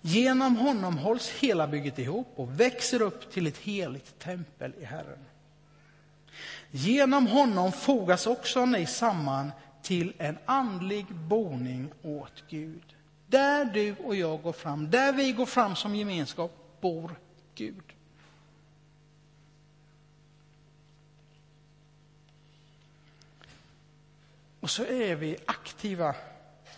Genom 0.00 0.56
honom 0.56 0.98
hålls 0.98 1.30
hela 1.30 1.66
bygget 1.66 1.98
ihop 1.98 2.32
och 2.36 2.60
växer 2.60 3.02
upp 3.02 3.32
till 3.32 3.46
ett 3.46 3.58
heligt 3.58 4.18
tempel 4.18 4.72
i 4.80 4.84
Herren. 4.84 5.24
Genom 6.70 7.26
honom 7.26 7.72
fogas 7.72 8.26
också 8.26 8.66
ni 8.66 8.86
samman 8.86 9.52
till 9.82 10.12
en 10.18 10.38
andlig 10.44 11.06
boning 11.06 11.92
åt 12.02 12.44
Gud. 12.48 12.94
Där 13.26 13.64
du 13.64 13.96
och 14.04 14.16
jag 14.16 14.42
går 14.42 14.52
fram, 14.52 14.90
där 14.90 15.12
vi 15.12 15.32
går 15.32 15.46
fram 15.46 15.76
som 15.76 15.96
gemenskap, 15.96 16.80
bor 16.80 17.18
Gud. 17.54 17.95
Och 24.66 24.70
så 24.70 24.84
är 24.84 25.14
vi 25.14 25.36
aktiva 25.46 26.14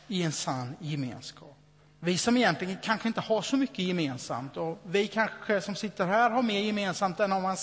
i 0.08 0.22
en 0.22 0.32
sann 0.32 0.76
gemenskap. 0.80 1.56
Vi 2.00 2.18
som 2.18 2.36
egentligen 2.36 2.78
kanske 2.82 3.08
inte 3.08 3.20
har 3.20 3.42
så 3.42 3.56
mycket 3.56 3.78
gemensamt 3.78 4.56
och 4.56 4.78
vi 4.82 5.06
kanske 5.06 5.60
som 5.60 5.74
sitter 5.74 6.06
här 6.06 6.30
har 6.30 6.42
mer 6.42 6.60
gemensamt 6.60 7.20
än 7.20 7.32
om 7.32 7.42
man 7.42 7.56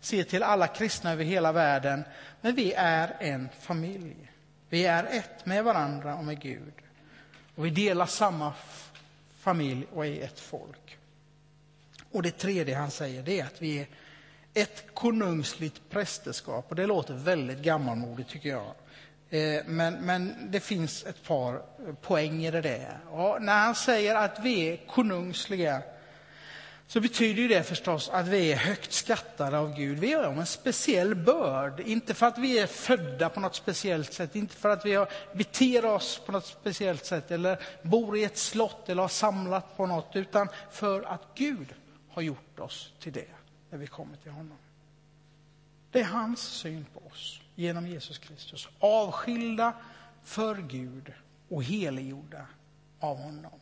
ser 0.00 0.22
till 0.22 0.42
alla 0.42 0.66
kristna 0.66 1.12
över 1.12 1.24
hela 1.24 1.52
världen. 1.52 2.04
Men 2.40 2.54
vi 2.54 2.72
är 2.72 3.16
en 3.20 3.48
familj. 3.60 4.16
Vi 4.68 4.86
är 4.86 5.04
ett 5.04 5.46
med 5.46 5.64
varandra 5.64 6.14
och 6.14 6.24
med 6.24 6.40
Gud. 6.40 6.74
Och 7.54 7.66
vi 7.66 7.70
delar 7.70 8.06
samma 8.06 8.52
familj 9.38 9.86
och 9.92 10.06
är 10.06 10.22
ett 10.22 10.40
folk. 10.40 10.98
Och 12.12 12.22
det 12.22 12.38
tredje 12.38 12.76
han 12.76 12.90
säger 12.90 13.22
det 13.22 13.40
är 13.40 13.44
att 13.44 13.62
vi 13.62 13.78
är 13.78 13.86
ett 14.54 14.94
konungsligt 14.94 15.90
prästerskap. 15.90 16.66
Och 16.68 16.76
det 16.76 16.86
låter 16.86 17.14
väldigt 17.14 17.58
gammalmodigt 17.58 18.30
tycker 18.30 18.48
jag. 18.48 18.74
Eh, 19.30 19.64
men, 19.66 19.94
men 19.94 20.50
det 20.50 20.60
finns 20.60 21.04
ett 21.04 21.22
par 21.22 21.62
poänger 22.02 22.56
i 22.56 22.60
det. 22.60 22.96
Och 23.10 23.42
när 23.42 23.64
han 23.64 23.74
säger 23.74 24.14
att 24.14 24.38
vi 24.42 24.68
är 24.68 24.76
konungsliga 24.86 25.82
så 26.88 27.00
betyder 27.00 27.48
det 27.48 27.62
förstås 27.62 28.08
att 28.08 28.28
vi 28.28 28.52
är 28.52 28.56
högt 28.56 28.92
skattade 28.92 29.58
av 29.58 29.74
Gud. 29.76 29.98
Vi 29.98 30.12
är 30.12 30.22
en 30.22 30.46
speciell 30.46 31.14
börd, 31.14 31.80
inte 31.80 32.14
för 32.14 32.26
att 32.26 32.38
vi 32.38 32.58
är 32.58 32.66
födda 32.66 33.28
på 33.28 33.40
något 33.40 33.54
speciellt 33.54 34.12
sätt, 34.12 34.36
inte 34.36 34.56
för 34.56 34.70
att 34.70 34.86
vi 34.86 34.94
har, 34.94 35.08
beter 35.34 35.84
oss 35.84 36.20
på 36.26 36.32
något 36.32 36.46
speciellt 36.46 37.04
sätt 37.04 37.30
eller 37.30 37.58
bor 37.82 38.16
i 38.16 38.24
ett 38.24 38.38
slott 38.38 38.88
eller 38.88 39.02
har 39.02 39.08
samlat 39.08 39.76
på 39.76 39.86
något, 39.86 40.16
utan 40.16 40.48
för 40.70 41.02
att 41.02 41.22
Gud 41.34 41.74
har 42.10 42.22
gjort 42.22 42.58
oss 42.58 42.92
till 43.00 43.12
det 43.12 43.28
när 43.70 43.78
vi 43.78 43.86
kommer 43.86 44.16
till 44.16 44.32
honom. 44.32 44.58
Det 45.90 46.00
är 46.00 46.04
hans 46.04 46.40
syn 46.40 46.86
på 46.94 47.06
oss 47.10 47.40
genom 47.56 47.86
Jesus 47.86 48.18
Kristus. 48.18 48.68
Avskilda 48.78 49.72
för 50.24 50.54
Gud 50.56 51.12
och 51.48 51.64
heliggjorda 51.64 52.46
av 53.00 53.16
honom. 53.16 53.60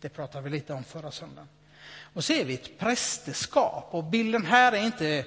Det 0.00 0.08
pratade 0.08 0.44
vi 0.44 0.50
lite 0.50 0.72
om 0.72 0.84
förra 0.84 1.10
söndagen. 1.10 1.48
Och 2.12 2.24
så 2.24 2.32
är 2.32 2.44
vi 2.44 2.54
ett 2.54 2.78
prästerskap. 2.78 3.88
Och 3.90 4.04
bilden 4.04 4.46
här 4.46 4.72
är 4.72 4.84
inte 4.84 5.24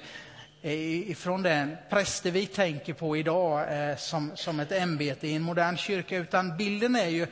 eh, 0.62 1.10
ifrån 1.10 1.42
den 1.42 1.76
präster 1.90 2.30
vi 2.30 2.46
tänker 2.46 2.92
på 2.92 3.16
idag 3.16 3.88
eh, 3.90 3.96
som, 3.96 4.32
som 4.34 4.60
ett 4.60 4.72
ämbete 4.72 5.28
i 5.28 5.34
en 5.34 5.42
modern 5.42 5.76
kyrka, 5.76 6.16
utan 6.16 6.56
bilden 6.56 6.96
är 6.96 7.08
ju 7.08 7.26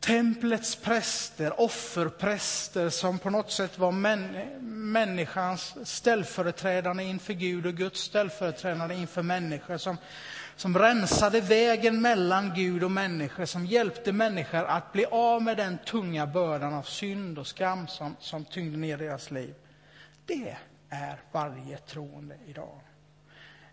templets 0.00 0.76
präster, 0.76 1.60
offerpräster 1.60 2.90
som 2.90 3.18
på 3.18 3.30
något 3.30 3.50
sätt 3.50 3.78
var 3.78 3.92
män, 3.92 4.36
människans 4.92 5.88
ställföreträdande 5.88 7.04
inför 7.04 7.32
Gud 7.32 7.66
och 7.66 7.74
Guds 7.74 8.00
ställföreträdande 8.00 8.94
inför 8.94 9.22
människor. 9.22 9.76
Som, 9.76 9.96
som 10.56 10.78
rensade 10.78 11.40
vägen 11.40 12.00
mellan 12.02 12.54
Gud 12.54 12.84
och 12.84 12.90
människor, 12.90 13.44
som 13.44 13.66
hjälpte 13.66 14.12
människor 14.12 14.64
att 14.64 14.92
bli 14.92 15.04
av 15.04 15.42
med 15.42 15.56
den 15.56 15.78
tunga 15.78 16.26
bördan 16.26 16.74
av 16.74 16.82
synd 16.82 17.38
och 17.38 17.46
skam 17.46 17.88
som, 17.88 18.16
som 18.20 18.44
tyngde 18.44 18.78
ner 18.78 18.96
deras 18.96 19.30
liv. 19.30 19.54
Det 20.26 20.56
är 20.88 21.20
varje 21.32 21.76
troende 21.76 22.36
idag. 22.46 22.80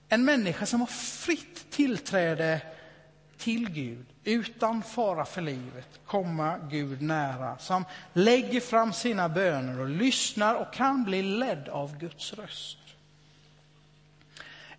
En 0.09 0.25
människa 0.25 0.65
som 0.65 0.79
har 0.79 0.87
fritt 0.87 1.71
tillträde 1.71 2.61
till 3.45 3.69
Gud, 3.69 4.05
utan 4.23 4.83
fara 4.83 5.25
för 5.25 5.41
livet, 5.41 5.99
komma 6.05 6.57
Gud 6.69 7.01
nära, 7.01 7.57
som 7.57 7.85
lägger 8.13 8.59
fram 8.59 8.93
sina 8.93 9.29
böner 9.29 9.79
och 9.79 9.89
lyssnar 9.89 10.55
och 10.55 10.73
kan 10.73 11.03
bli 11.03 11.21
ledd 11.21 11.69
av 11.69 11.97
Guds 11.97 12.33
röst. 12.33 12.77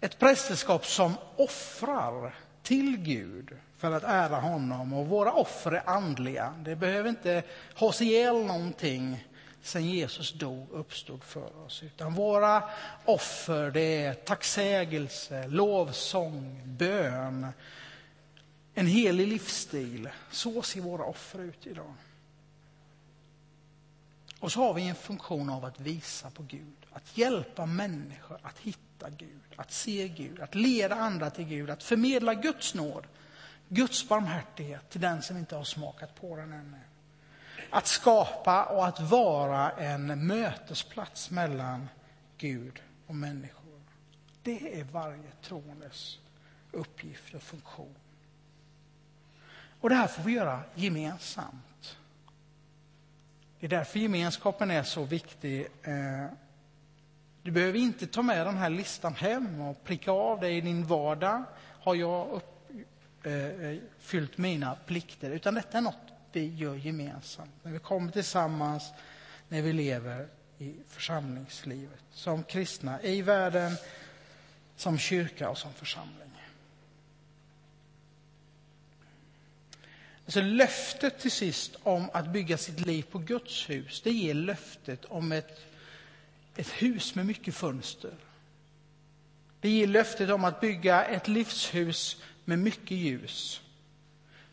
Ett 0.01 0.19
prästerskap 0.19 0.87
som 0.87 1.15
offrar 1.37 2.35
till 2.63 2.97
Gud 2.97 3.51
för 3.79 3.93
att 3.93 4.05
ära 4.05 4.41
honom 4.41 4.93
och 4.93 5.07
våra 5.07 5.33
offer 5.33 5.73
är 5.73 5.89
andliga. 5.89 6.55
Det 6.59 6.77
behöver 6.77 7.09
inte 7.09 7.43
hås 7.75 8.03
ihjäl 8.03 8.47
någonting 8.47 9.25
sen 9.63 9.85
Jesus 9.85 10.33
dog 10.33 10.73
och 10.73 10.81
uppstod 10.81 11.25
för 11.25 11.65
oss. 11.67 11.83
Utan 11.83 12.15
våra 12.15 12.63
offer 13.05 13.71
det 13.71 14.05
är 14.05 14.15
tacksägelse, 14.15 15.49
lovsång, 15.49 16.63
bön, 16.65 17.47
en 18.79 18.87
helig 18.87 19.29
livsstil. 19.29 20.09
Så 20.31 20.63
ser 20.63 20.81
våra 20.81 21.05
offer 21.05 21.39
ut 21.39 21.67
idag. 21.67 21.95
Och 24.41 24.53
så 24.53 24.61
har 24.61 24.75
vi 24.75 24.89
en 24.89 24.95
funktion 24.95 25.51
av 25.51 25.65
att 25.65 25.81
visa 25.81 26.31
på 26.31 26.43
Gud, 26.43 26.87
att 26.93 27.19
hjälpa 27.19 27.67
människor 27.67 28.39
att 28.43 28.59
hitta 28.59 29.11
Gud, 29.11 29.41
att 29.57 29.73
se 29.73 30.09
Gud, 30.09 30.41
att 30.41 30.55
leda 30.55 30.95
andra 30.95 31.31
till 31.31 31.45
Gud, 31.45 31.71
att 31.71 31.83
förmedla 31.83 32.35
Guds 32.35 32.75
nåd, 32.75 33.07
Guds 33.69 34.09
barmhärtighet 34.09 34.91
till 34.91 35.01
den 35.01 35.23
som 35.23 35.37
inte 35.37 35.57
har 35.57 35.65
smakat 35.65 36.21
på 36.21 36.37
den 36.37 36.53
ännu. 36.53 36.81
Att 37.71 37.87
skapa 37.87 38.65
och 38.65 38.87
att 38.87 39.01
vara 39.01 39.71
en 39.71 40.27
mötesplats 40.27 41.31
mellan 41.31 41.89
Gud 42.39 42.83
och 43.07 43.15
människor. 43.15 43.81
Det 44.43 44.81
är 44.81 44.85
varje 44.85 45.31
troendes 45.43 46.19
uppgift 46.73 47.35
och 47.35 47.43
funktion. 47.43 47.95
Och 49.87 49.91
det 49.91 49.97
här 49.97 50.07
får 50.07 50.23
vi 50.23 50.33
göra 50.33 50.61
gemensamt. 50.75 51.97
Det 53.61 53.67
är 53.67 53.71
därför 53.71 53.99
gemenskapen 53.99 54.71
är 54.71 54.83
så 54.83 55.05
viktig. 55.05 55.67
Eh, 55.83 56.27
du 57.43 57.51
behöver 57.51 57.79
inte 57.79 58.07
ta 58.07 58.23
med 58.23 58.47
den 58.47 58.57
här 58.57 58.71
listan 58.71 59.15
hem 59.15 59.61
och 59.61 59.85
pricka 59.85 60.11
av 60.11 60.41
dig 60.41 60.57
i 60.57 60.61
din 60.61 60.87
vardag. 60.87 61.45
Har 61.83 61.95
jag 61.95 62.29
uppfyllt 62.29 64.31
eh, 64.31 64.37
eh, 64.37 64.43
mina 64.43 64.77
plikter? 64.87 65.31
Utan 65.31 65.55
detta 65.55 65.79
är 65.79 65.83
något 65.83 66.13
vi 66.33 66.55
gör 66.55 66.75
gemensamt. 66.75 67.55
När 67.63 67.73
vi 67.73 67.79
kommer 67.79 68.13
tillsammans, 68.13 68.93
när 69.49 69.63
vi 69.63 69.73
lever 69.73 70.29
i 70.59 70.75
församlingslivet. 70.89 72.05
Som 72.11 72.43
kristna 72.43 73.03
i 73.03 73.23
världen, 73.23 73.73
som 74.77 74.99
kyrka 74.99 75.51
och 75.51 75.59
som 75.59 75.73
församling. 75.73 76.27
Alltså 80.27 80.41
löftet 80.41 81.19
till 81.19 81.31
sist 81.31 81.77
om 81.83 82.11
att 82.13 82.27
bygga 82.27 82.59
sitt 82.59 82.81
liv 82.81 83.03
på 83.03 83.19
Guds 83.19 83.71
hus, 83.71 84.01
det 84.05 84.11
ger 84.11 84.35
löftet 84.35 85.05
om 85.05 85.33
ett, 85.33 85.61
ett 86.57 86.69
hus 86.69 87.15
med 87.15 87.27
mycket 87.27 87.55
fönster. 87.55 88.15
Det 89.61 89.69
ger 89.69 89.87
löftet 89.87 90.31
om 90.31 90.45
att 90.45 90.61
bygga 90.61 91.05
ett 91.05 91.29
livshus 91.29 92.23
med 92.45 92.59
mycket 92.59 92.97
ljus. 92.97 93.61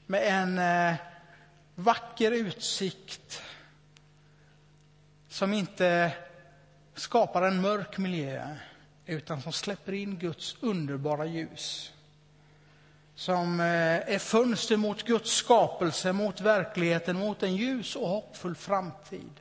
Med 0.06 0.24
en 0.24 0.58
eh, 0.58 0.96
vacker 1.76 2.32
utsikt 2.32 3.42
som 5.30 5.54
inte 5.54 6.12
skapar 6.96 7.42
en 7.42 7.62
mörk 7.62 7.98
miljö 7.98 8.56
utan 9.06 9.42
som 9.42 9.54
släpper 9.54 9.94
in 9.94 10.18
Guds 10.18 10.56
underbara 10.60 11.26
ljus. 11.26 11.94
Som 13.16 13.60
eh, 13.60 13.66
är 14.14 14.20
fönster 14.20 14.78
mot 14.78 15.04
Guds 15.04 15.32
skapelse, 15.32 16.14
mot 16.14 16.42
verkligheten, 16.42 17.20
mot 17.20 17.44
en 17.44 17.56
ljus 17.56 17.96
och 17.96 18.08
hoppfull 18.08 18.56
framtid. 18.56 19.40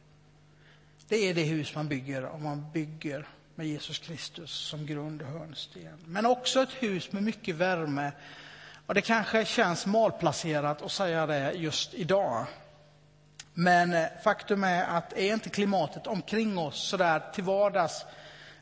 Det 1.08 1.16
är 1.16 1.34
det 1.34 1.42
hus 1.42 1.74
man 1.74 1.88
bygger 1.88 2.24
om 2.24 2.42
man 2.42 2.70
bygger 2.72 3.26
med 3.54 3.66
Jesus 3.66 3.98
Kristus 3.98 4.50
som 4.50 4.86
grund 4.86 5.22
och 5.22 5.28
hörnsten. 5.28 5.98
Men 6.06 6.26
också 6.26 6.62
ett 6.62 6.72
hus 6.72 7.12
med 7.12 7.22
mycket 7.22 7.54
värme. 7.54 8.12
Och 8.86 8.94
det 8.94 9.00
kanske 9.00 9.44
känns 9.44 9.86
malplacerat 9.86 10.82
att 10.82 10.92
säga 10.92 11.26
det 11.26 11.52
just 11.52 11.94
idag. 11.94 12.46
Men 13.54 13.92
eh, 13.92 14.06
faktum 14.24 14.64
är 14.64 14.84
att 14.84 15.12
är 15.12 15.32
inte 15.32 15.50
klimatet 15.50 16.06
omkring 16.06 16.58
oss 16.58 16.88
sådär 16.88 17.22
till 17.34 17.44
vardags 17.44 18.04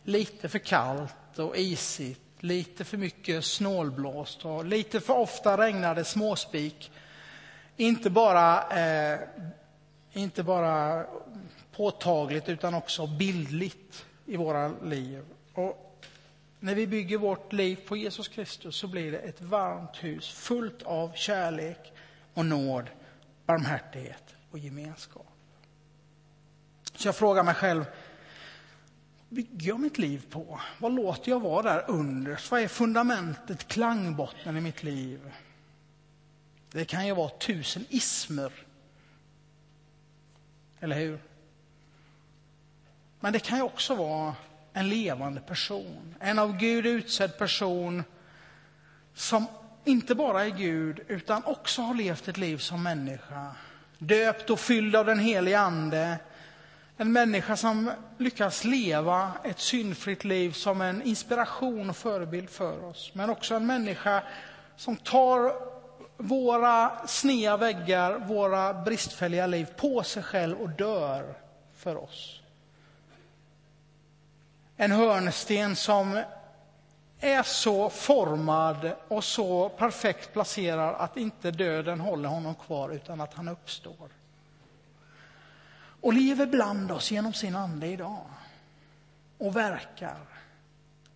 lite 0.05 0.49
för 0.49 0.59
kallt 0.59 1.39
och 1.39 1.57
isigt, 1.57 2.21
lite 2.43 2.85
för 2.85 2.97
mycket 2.97 3.45
snålblåst 3.45 4.45
och 4.45 4.65
lite 4.65 5.01
för 5.01 5.15
ofta 5.15 5.59
regnade 5.59 6.05
småspik. 6.05 6.91
Inte 7.77 8.11
bara, 8.11 8.69
eh, 8.79 9.21
inte 10.13 10.43
bara 10.43 11.07
påtagligt 11.73 12.49
utan 12.49 12.75
också 12.75 13.07
bildligt 13.07 14.07
i 14.27 14.37
våra 14.37 14.69
liv. 14.69 15.25
Och 15.55 16.05
när 16.61 16.75
vi 16.75 16.87
bygger 16.87 17.19
vårt 17.19 17.53
liv 17.53 17.77
på 17.89 17.97
Jesus 17.97 18.29
Kristus 18.29 18.77
så 18.77 18.87
blir 18.87 19.13
det 19.13 19.19
ett 19.19 19.41
varmt 19.41 19.97
hus 20.05 20.29
fullt 20.29 20.83
av 20.83 21.13
kärlek 21.15 21.93
och 22.35 22.47
nåd, 22.47 22.91
barmhärtighet 23.47 24.35
och 24.51 24.59
gemenskap. 24.59 25.27
Så 26.95 27.09
jag 27.09 27.17
frågar 27.17 27.43
mig 27.43 27.55
själv, 27.55 27.85
bygger 29.31 29.69
jag 29.69 29.81
mitt 29.81 29.99
liv 29.99 30.27
på? 30.31 30.61
Vad 30.79 30.93
låter 30.93 31.31
jag 31.31 31.41
vara 31.41 31.63
där 31.63 31.85
under? 31.89 32.41
Vad 32.51 32.61
är 32.61 32.69
fundamentet, 32.69 33.69
klangbotten 33.69 34.57
i 34.57 34.61
mitt 34.61 34.83
liv? 34.83 35.33
Det 36.71 36.85
kan 36.85 37.07
ju 37.07 37.15
vara 37.15 37.29
tusen 37.29 37.85
ismer. 37.89 38.53
Eller 40.81 40.97
hur? 40.97 41.19
Men 43.21 43.33
det 43.33 43.39
kan 43.39 43.59
ju 43.59 43.65
också 43.65 43.95
vara 43.95 44.35
en 44.73 44.89
levande 44.89 45.41
person. 45.41 46.15
En 46.21 46.39
av 46.39 46.57
Gud 46.57 46.87
utsedd 46.87 47.39
person 47.39 48.05
som 49.15 49.47
inte 49.85 50.15
bara 50.15 50.45
är 50.45 50.51
Gud 50.51 51.01
utan 51.09 51.45
också 51.45 51.83
har 51.83 51.95
levt 51.95 52.29
ett 52.29 52.37
liv 52.37 52.59
som 52.59 52.83
människa. 52.83 53.55
Döpt 53.99 54.51
och 54.51 54.61
fylld 54.61 54.97
av 54.97 55.07
den 55.07 55.19
helige 55.19 55.61
Ande. 55.61 56.19
En 57.01 57.13
människa 57.13 57.57
som 57.57 57.91
lyckas 58.19 58.65
leva 58.65 59.33
ett 59.45 59.59
syndfritt 59.59 60.25
liv 60.25 60.51
som 60.53 60.81
en 60.81 61.03
inspiration 61.03 61.91
och 61.91 61.97
förebild 61.97 62.51
för 62.51 62.85
oss. 62.85 63.11
Men 63.15 63.31
också 63.31 63.55
en 63.55 63.67
människa 63.67 64.23
som 64.77 64.97
tar 64.97 65.53
våra 66.17 67.07
snea 67.07 67.57
väggar, 67.57 68.19
våra 68.19 68.75
bristfälliga 68.75 69.47
liv 69.47 69.67
på 69.77 70.03
sig 70.03 70.23
själv 70.23 70.61
och 70.61 70.69
dör 70.69 71.35
för 71.77 71.97
oss. 71.97 72.41
En 74.77 74.93
hörnsten 74.93 75.77
som 75.77 76.23
är 77.21 77.43
så 77.43 77.91
formad 77.91 78.93
och 79.09 79.25
så 79.25 79.69
perfekt 79.69 80.33
placerad 80.33 80.95
att 80.95 81.17
inte 81.17 81.51
döden 81.51 82.01
håller 82.01 82.29
honom 82.29 82.55
kvar 82.55 82.91
utan 82.91 83.21
att 83.21 83.35
han 83.35 83.49
uppstår. 83.49 84.20
Och 86.01 86.13
lever 86.13 86.47
bland 86.47 86.93
oss 86.93 87.11
genom 87.11 87.33
sin 87.33 87.57
ande 87.57 87.87
idag. 87.87 88.27
Och 89.39 89.57
verkar. 89.57 90.17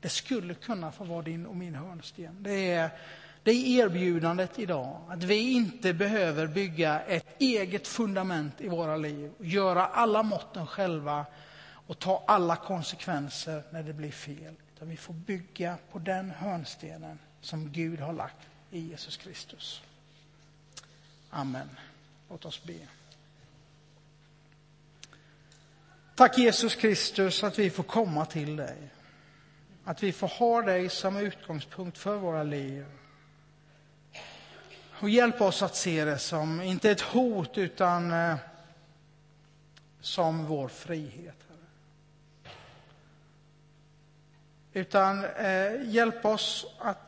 Det 0.01 0.09
skulle 0.09 0.55
kunna 0.55 0.92
få 0.92 1.05
vara 1.05 1.23
din 1.23 1.47
och 1.47 1.57
min 1.57 1.75
hörnsten. 1.75 2.37
Det 2.40 2.70
är, 2.70 2.90
det 3.42 3.51
är 3.51 3.85
erbjudandet 3.85 4.59
idag. 4.59 5.01
Att 5.09 5.23
vi 5.23 5.53
inte 5.53 5.92
behöver 5.92 6.47
bygga 6.47 7.01
ett 7.01 7.27
eget 7.38 7.88
fundament 7.88 8.61
i 8.61 8.68
våra 8.68 8.97
liv. 8.97 9.33
Göra 9.38 9.87
alla 9.87 10.23
måtten 10.23 10.66
själva 10.66 11.27
och 11.87 11.99
ta 11.99 12.25
alla 12.27 12.57
konsekvenser 12.57 13.62
när 13.70 13.83
det 13.83 13.92
blir 13.92 14.11
fel. 14.11 14.55
Utan 14.75 14.88
vi 14.88 14.97
får 14.97 15.14
bygga 15.14 15.77
på 15.92 15.99
den 15.99 16.31
hörnstenen 16.31 17.18
som 17.40 17.73
Gud 17.73 18.01
har 18.01 18.12
lagt 18.12 18.49
i 18.70 18.81
Jesus 18.81 19.16
Kristus. 19.16 19.83
Amen. 21.31 21.68
Låt 22.29 22.44
oss 22.44 22.64
be. 22.64 22.79
Tack 26.16 26.38
Jesus 26.38 26.74
Kristus 26.74 27.44
att 27.44 27.59
vi 27.59 27.70
får 27.70 27.83
komma 27.83 28.27
till 28.27 28.57
dig. 28.57 28.77
Att 29.85 30.03
vi 30.03 30.12
får 30.12 30.29
ha 30.29 30.62
dig 30.62 30.88
som 30.88 31.16
utgångspunkt 31.16 31.98
för 31.98 32.16
våra 32.16 32.42
liv. 32.42 32.87
Och 35.00 35.11
hjälp 35.11 35.40
oss 35.40 35.62
att 35.62 35.77
se 35.77 36.05
det 36.05 36.18
som, 36.18 36.61
inte 36.61 36.90
ett 36.90 37.00
hot, 37.00 37.59
utan 37.59 38.12
eh, 38.12 38.37
som 40.00 40.44
vår 40.46 40.68
frihet. 40.68 41.46
Utan 44.72 45.24
eh, 45.24 45.72
hjälp 45.85 46.24
oss 46.24 46.66
att, 46.79 46.98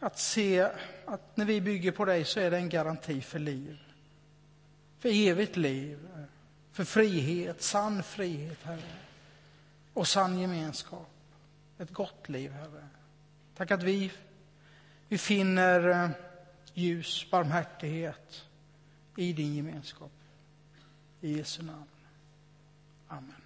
att 0.00 0.18
se 0.18 0.68
att 1.06 1.36
när 1.36 1.44
vi 1.44 1.60
bygger 1.60 1.92
på 1.92 2.04
dig 2.04 2.24
så 2.24 2.40
är 2.40 2.50
det 2.50 2.56
en 2.56 2.68
garanti 2.68 3.20
för 3.20 3.38
liv. 3.38 3.78
För 4.98 5.08
evigt 5.28 5.56
liv, 5.56 6.08
för 6.72 6.84
frihet, 6.84 7.62
sann 7.62 8.02
frihet, 8.02 8.62
Herre. 8.62 8.98
Och 9.92 10.08
sann 10.08 10.38
gemenskap. 10.38 11.10
Ett 11.78 11.90
gott 11.90 12.28
liv, 12.28 12.52
Herre. 12.52 12.88
Tack 13.56 13.70
att 13.70 13.82
vi, 13.82 14.12
vi 15.08 15.18
finner 15.18 15.88
eh, 15.88 16.10
ljus, 16.74 17.30
barmhärtighet 17.30 18.44
i 19.16 19.32
din 19.32 19.54
gemenskap. 19.54 20.12
I 21.20 21.36
Jesu 21.36 21.62
namn. 21.62 21.86
Amen. 23.08 23.41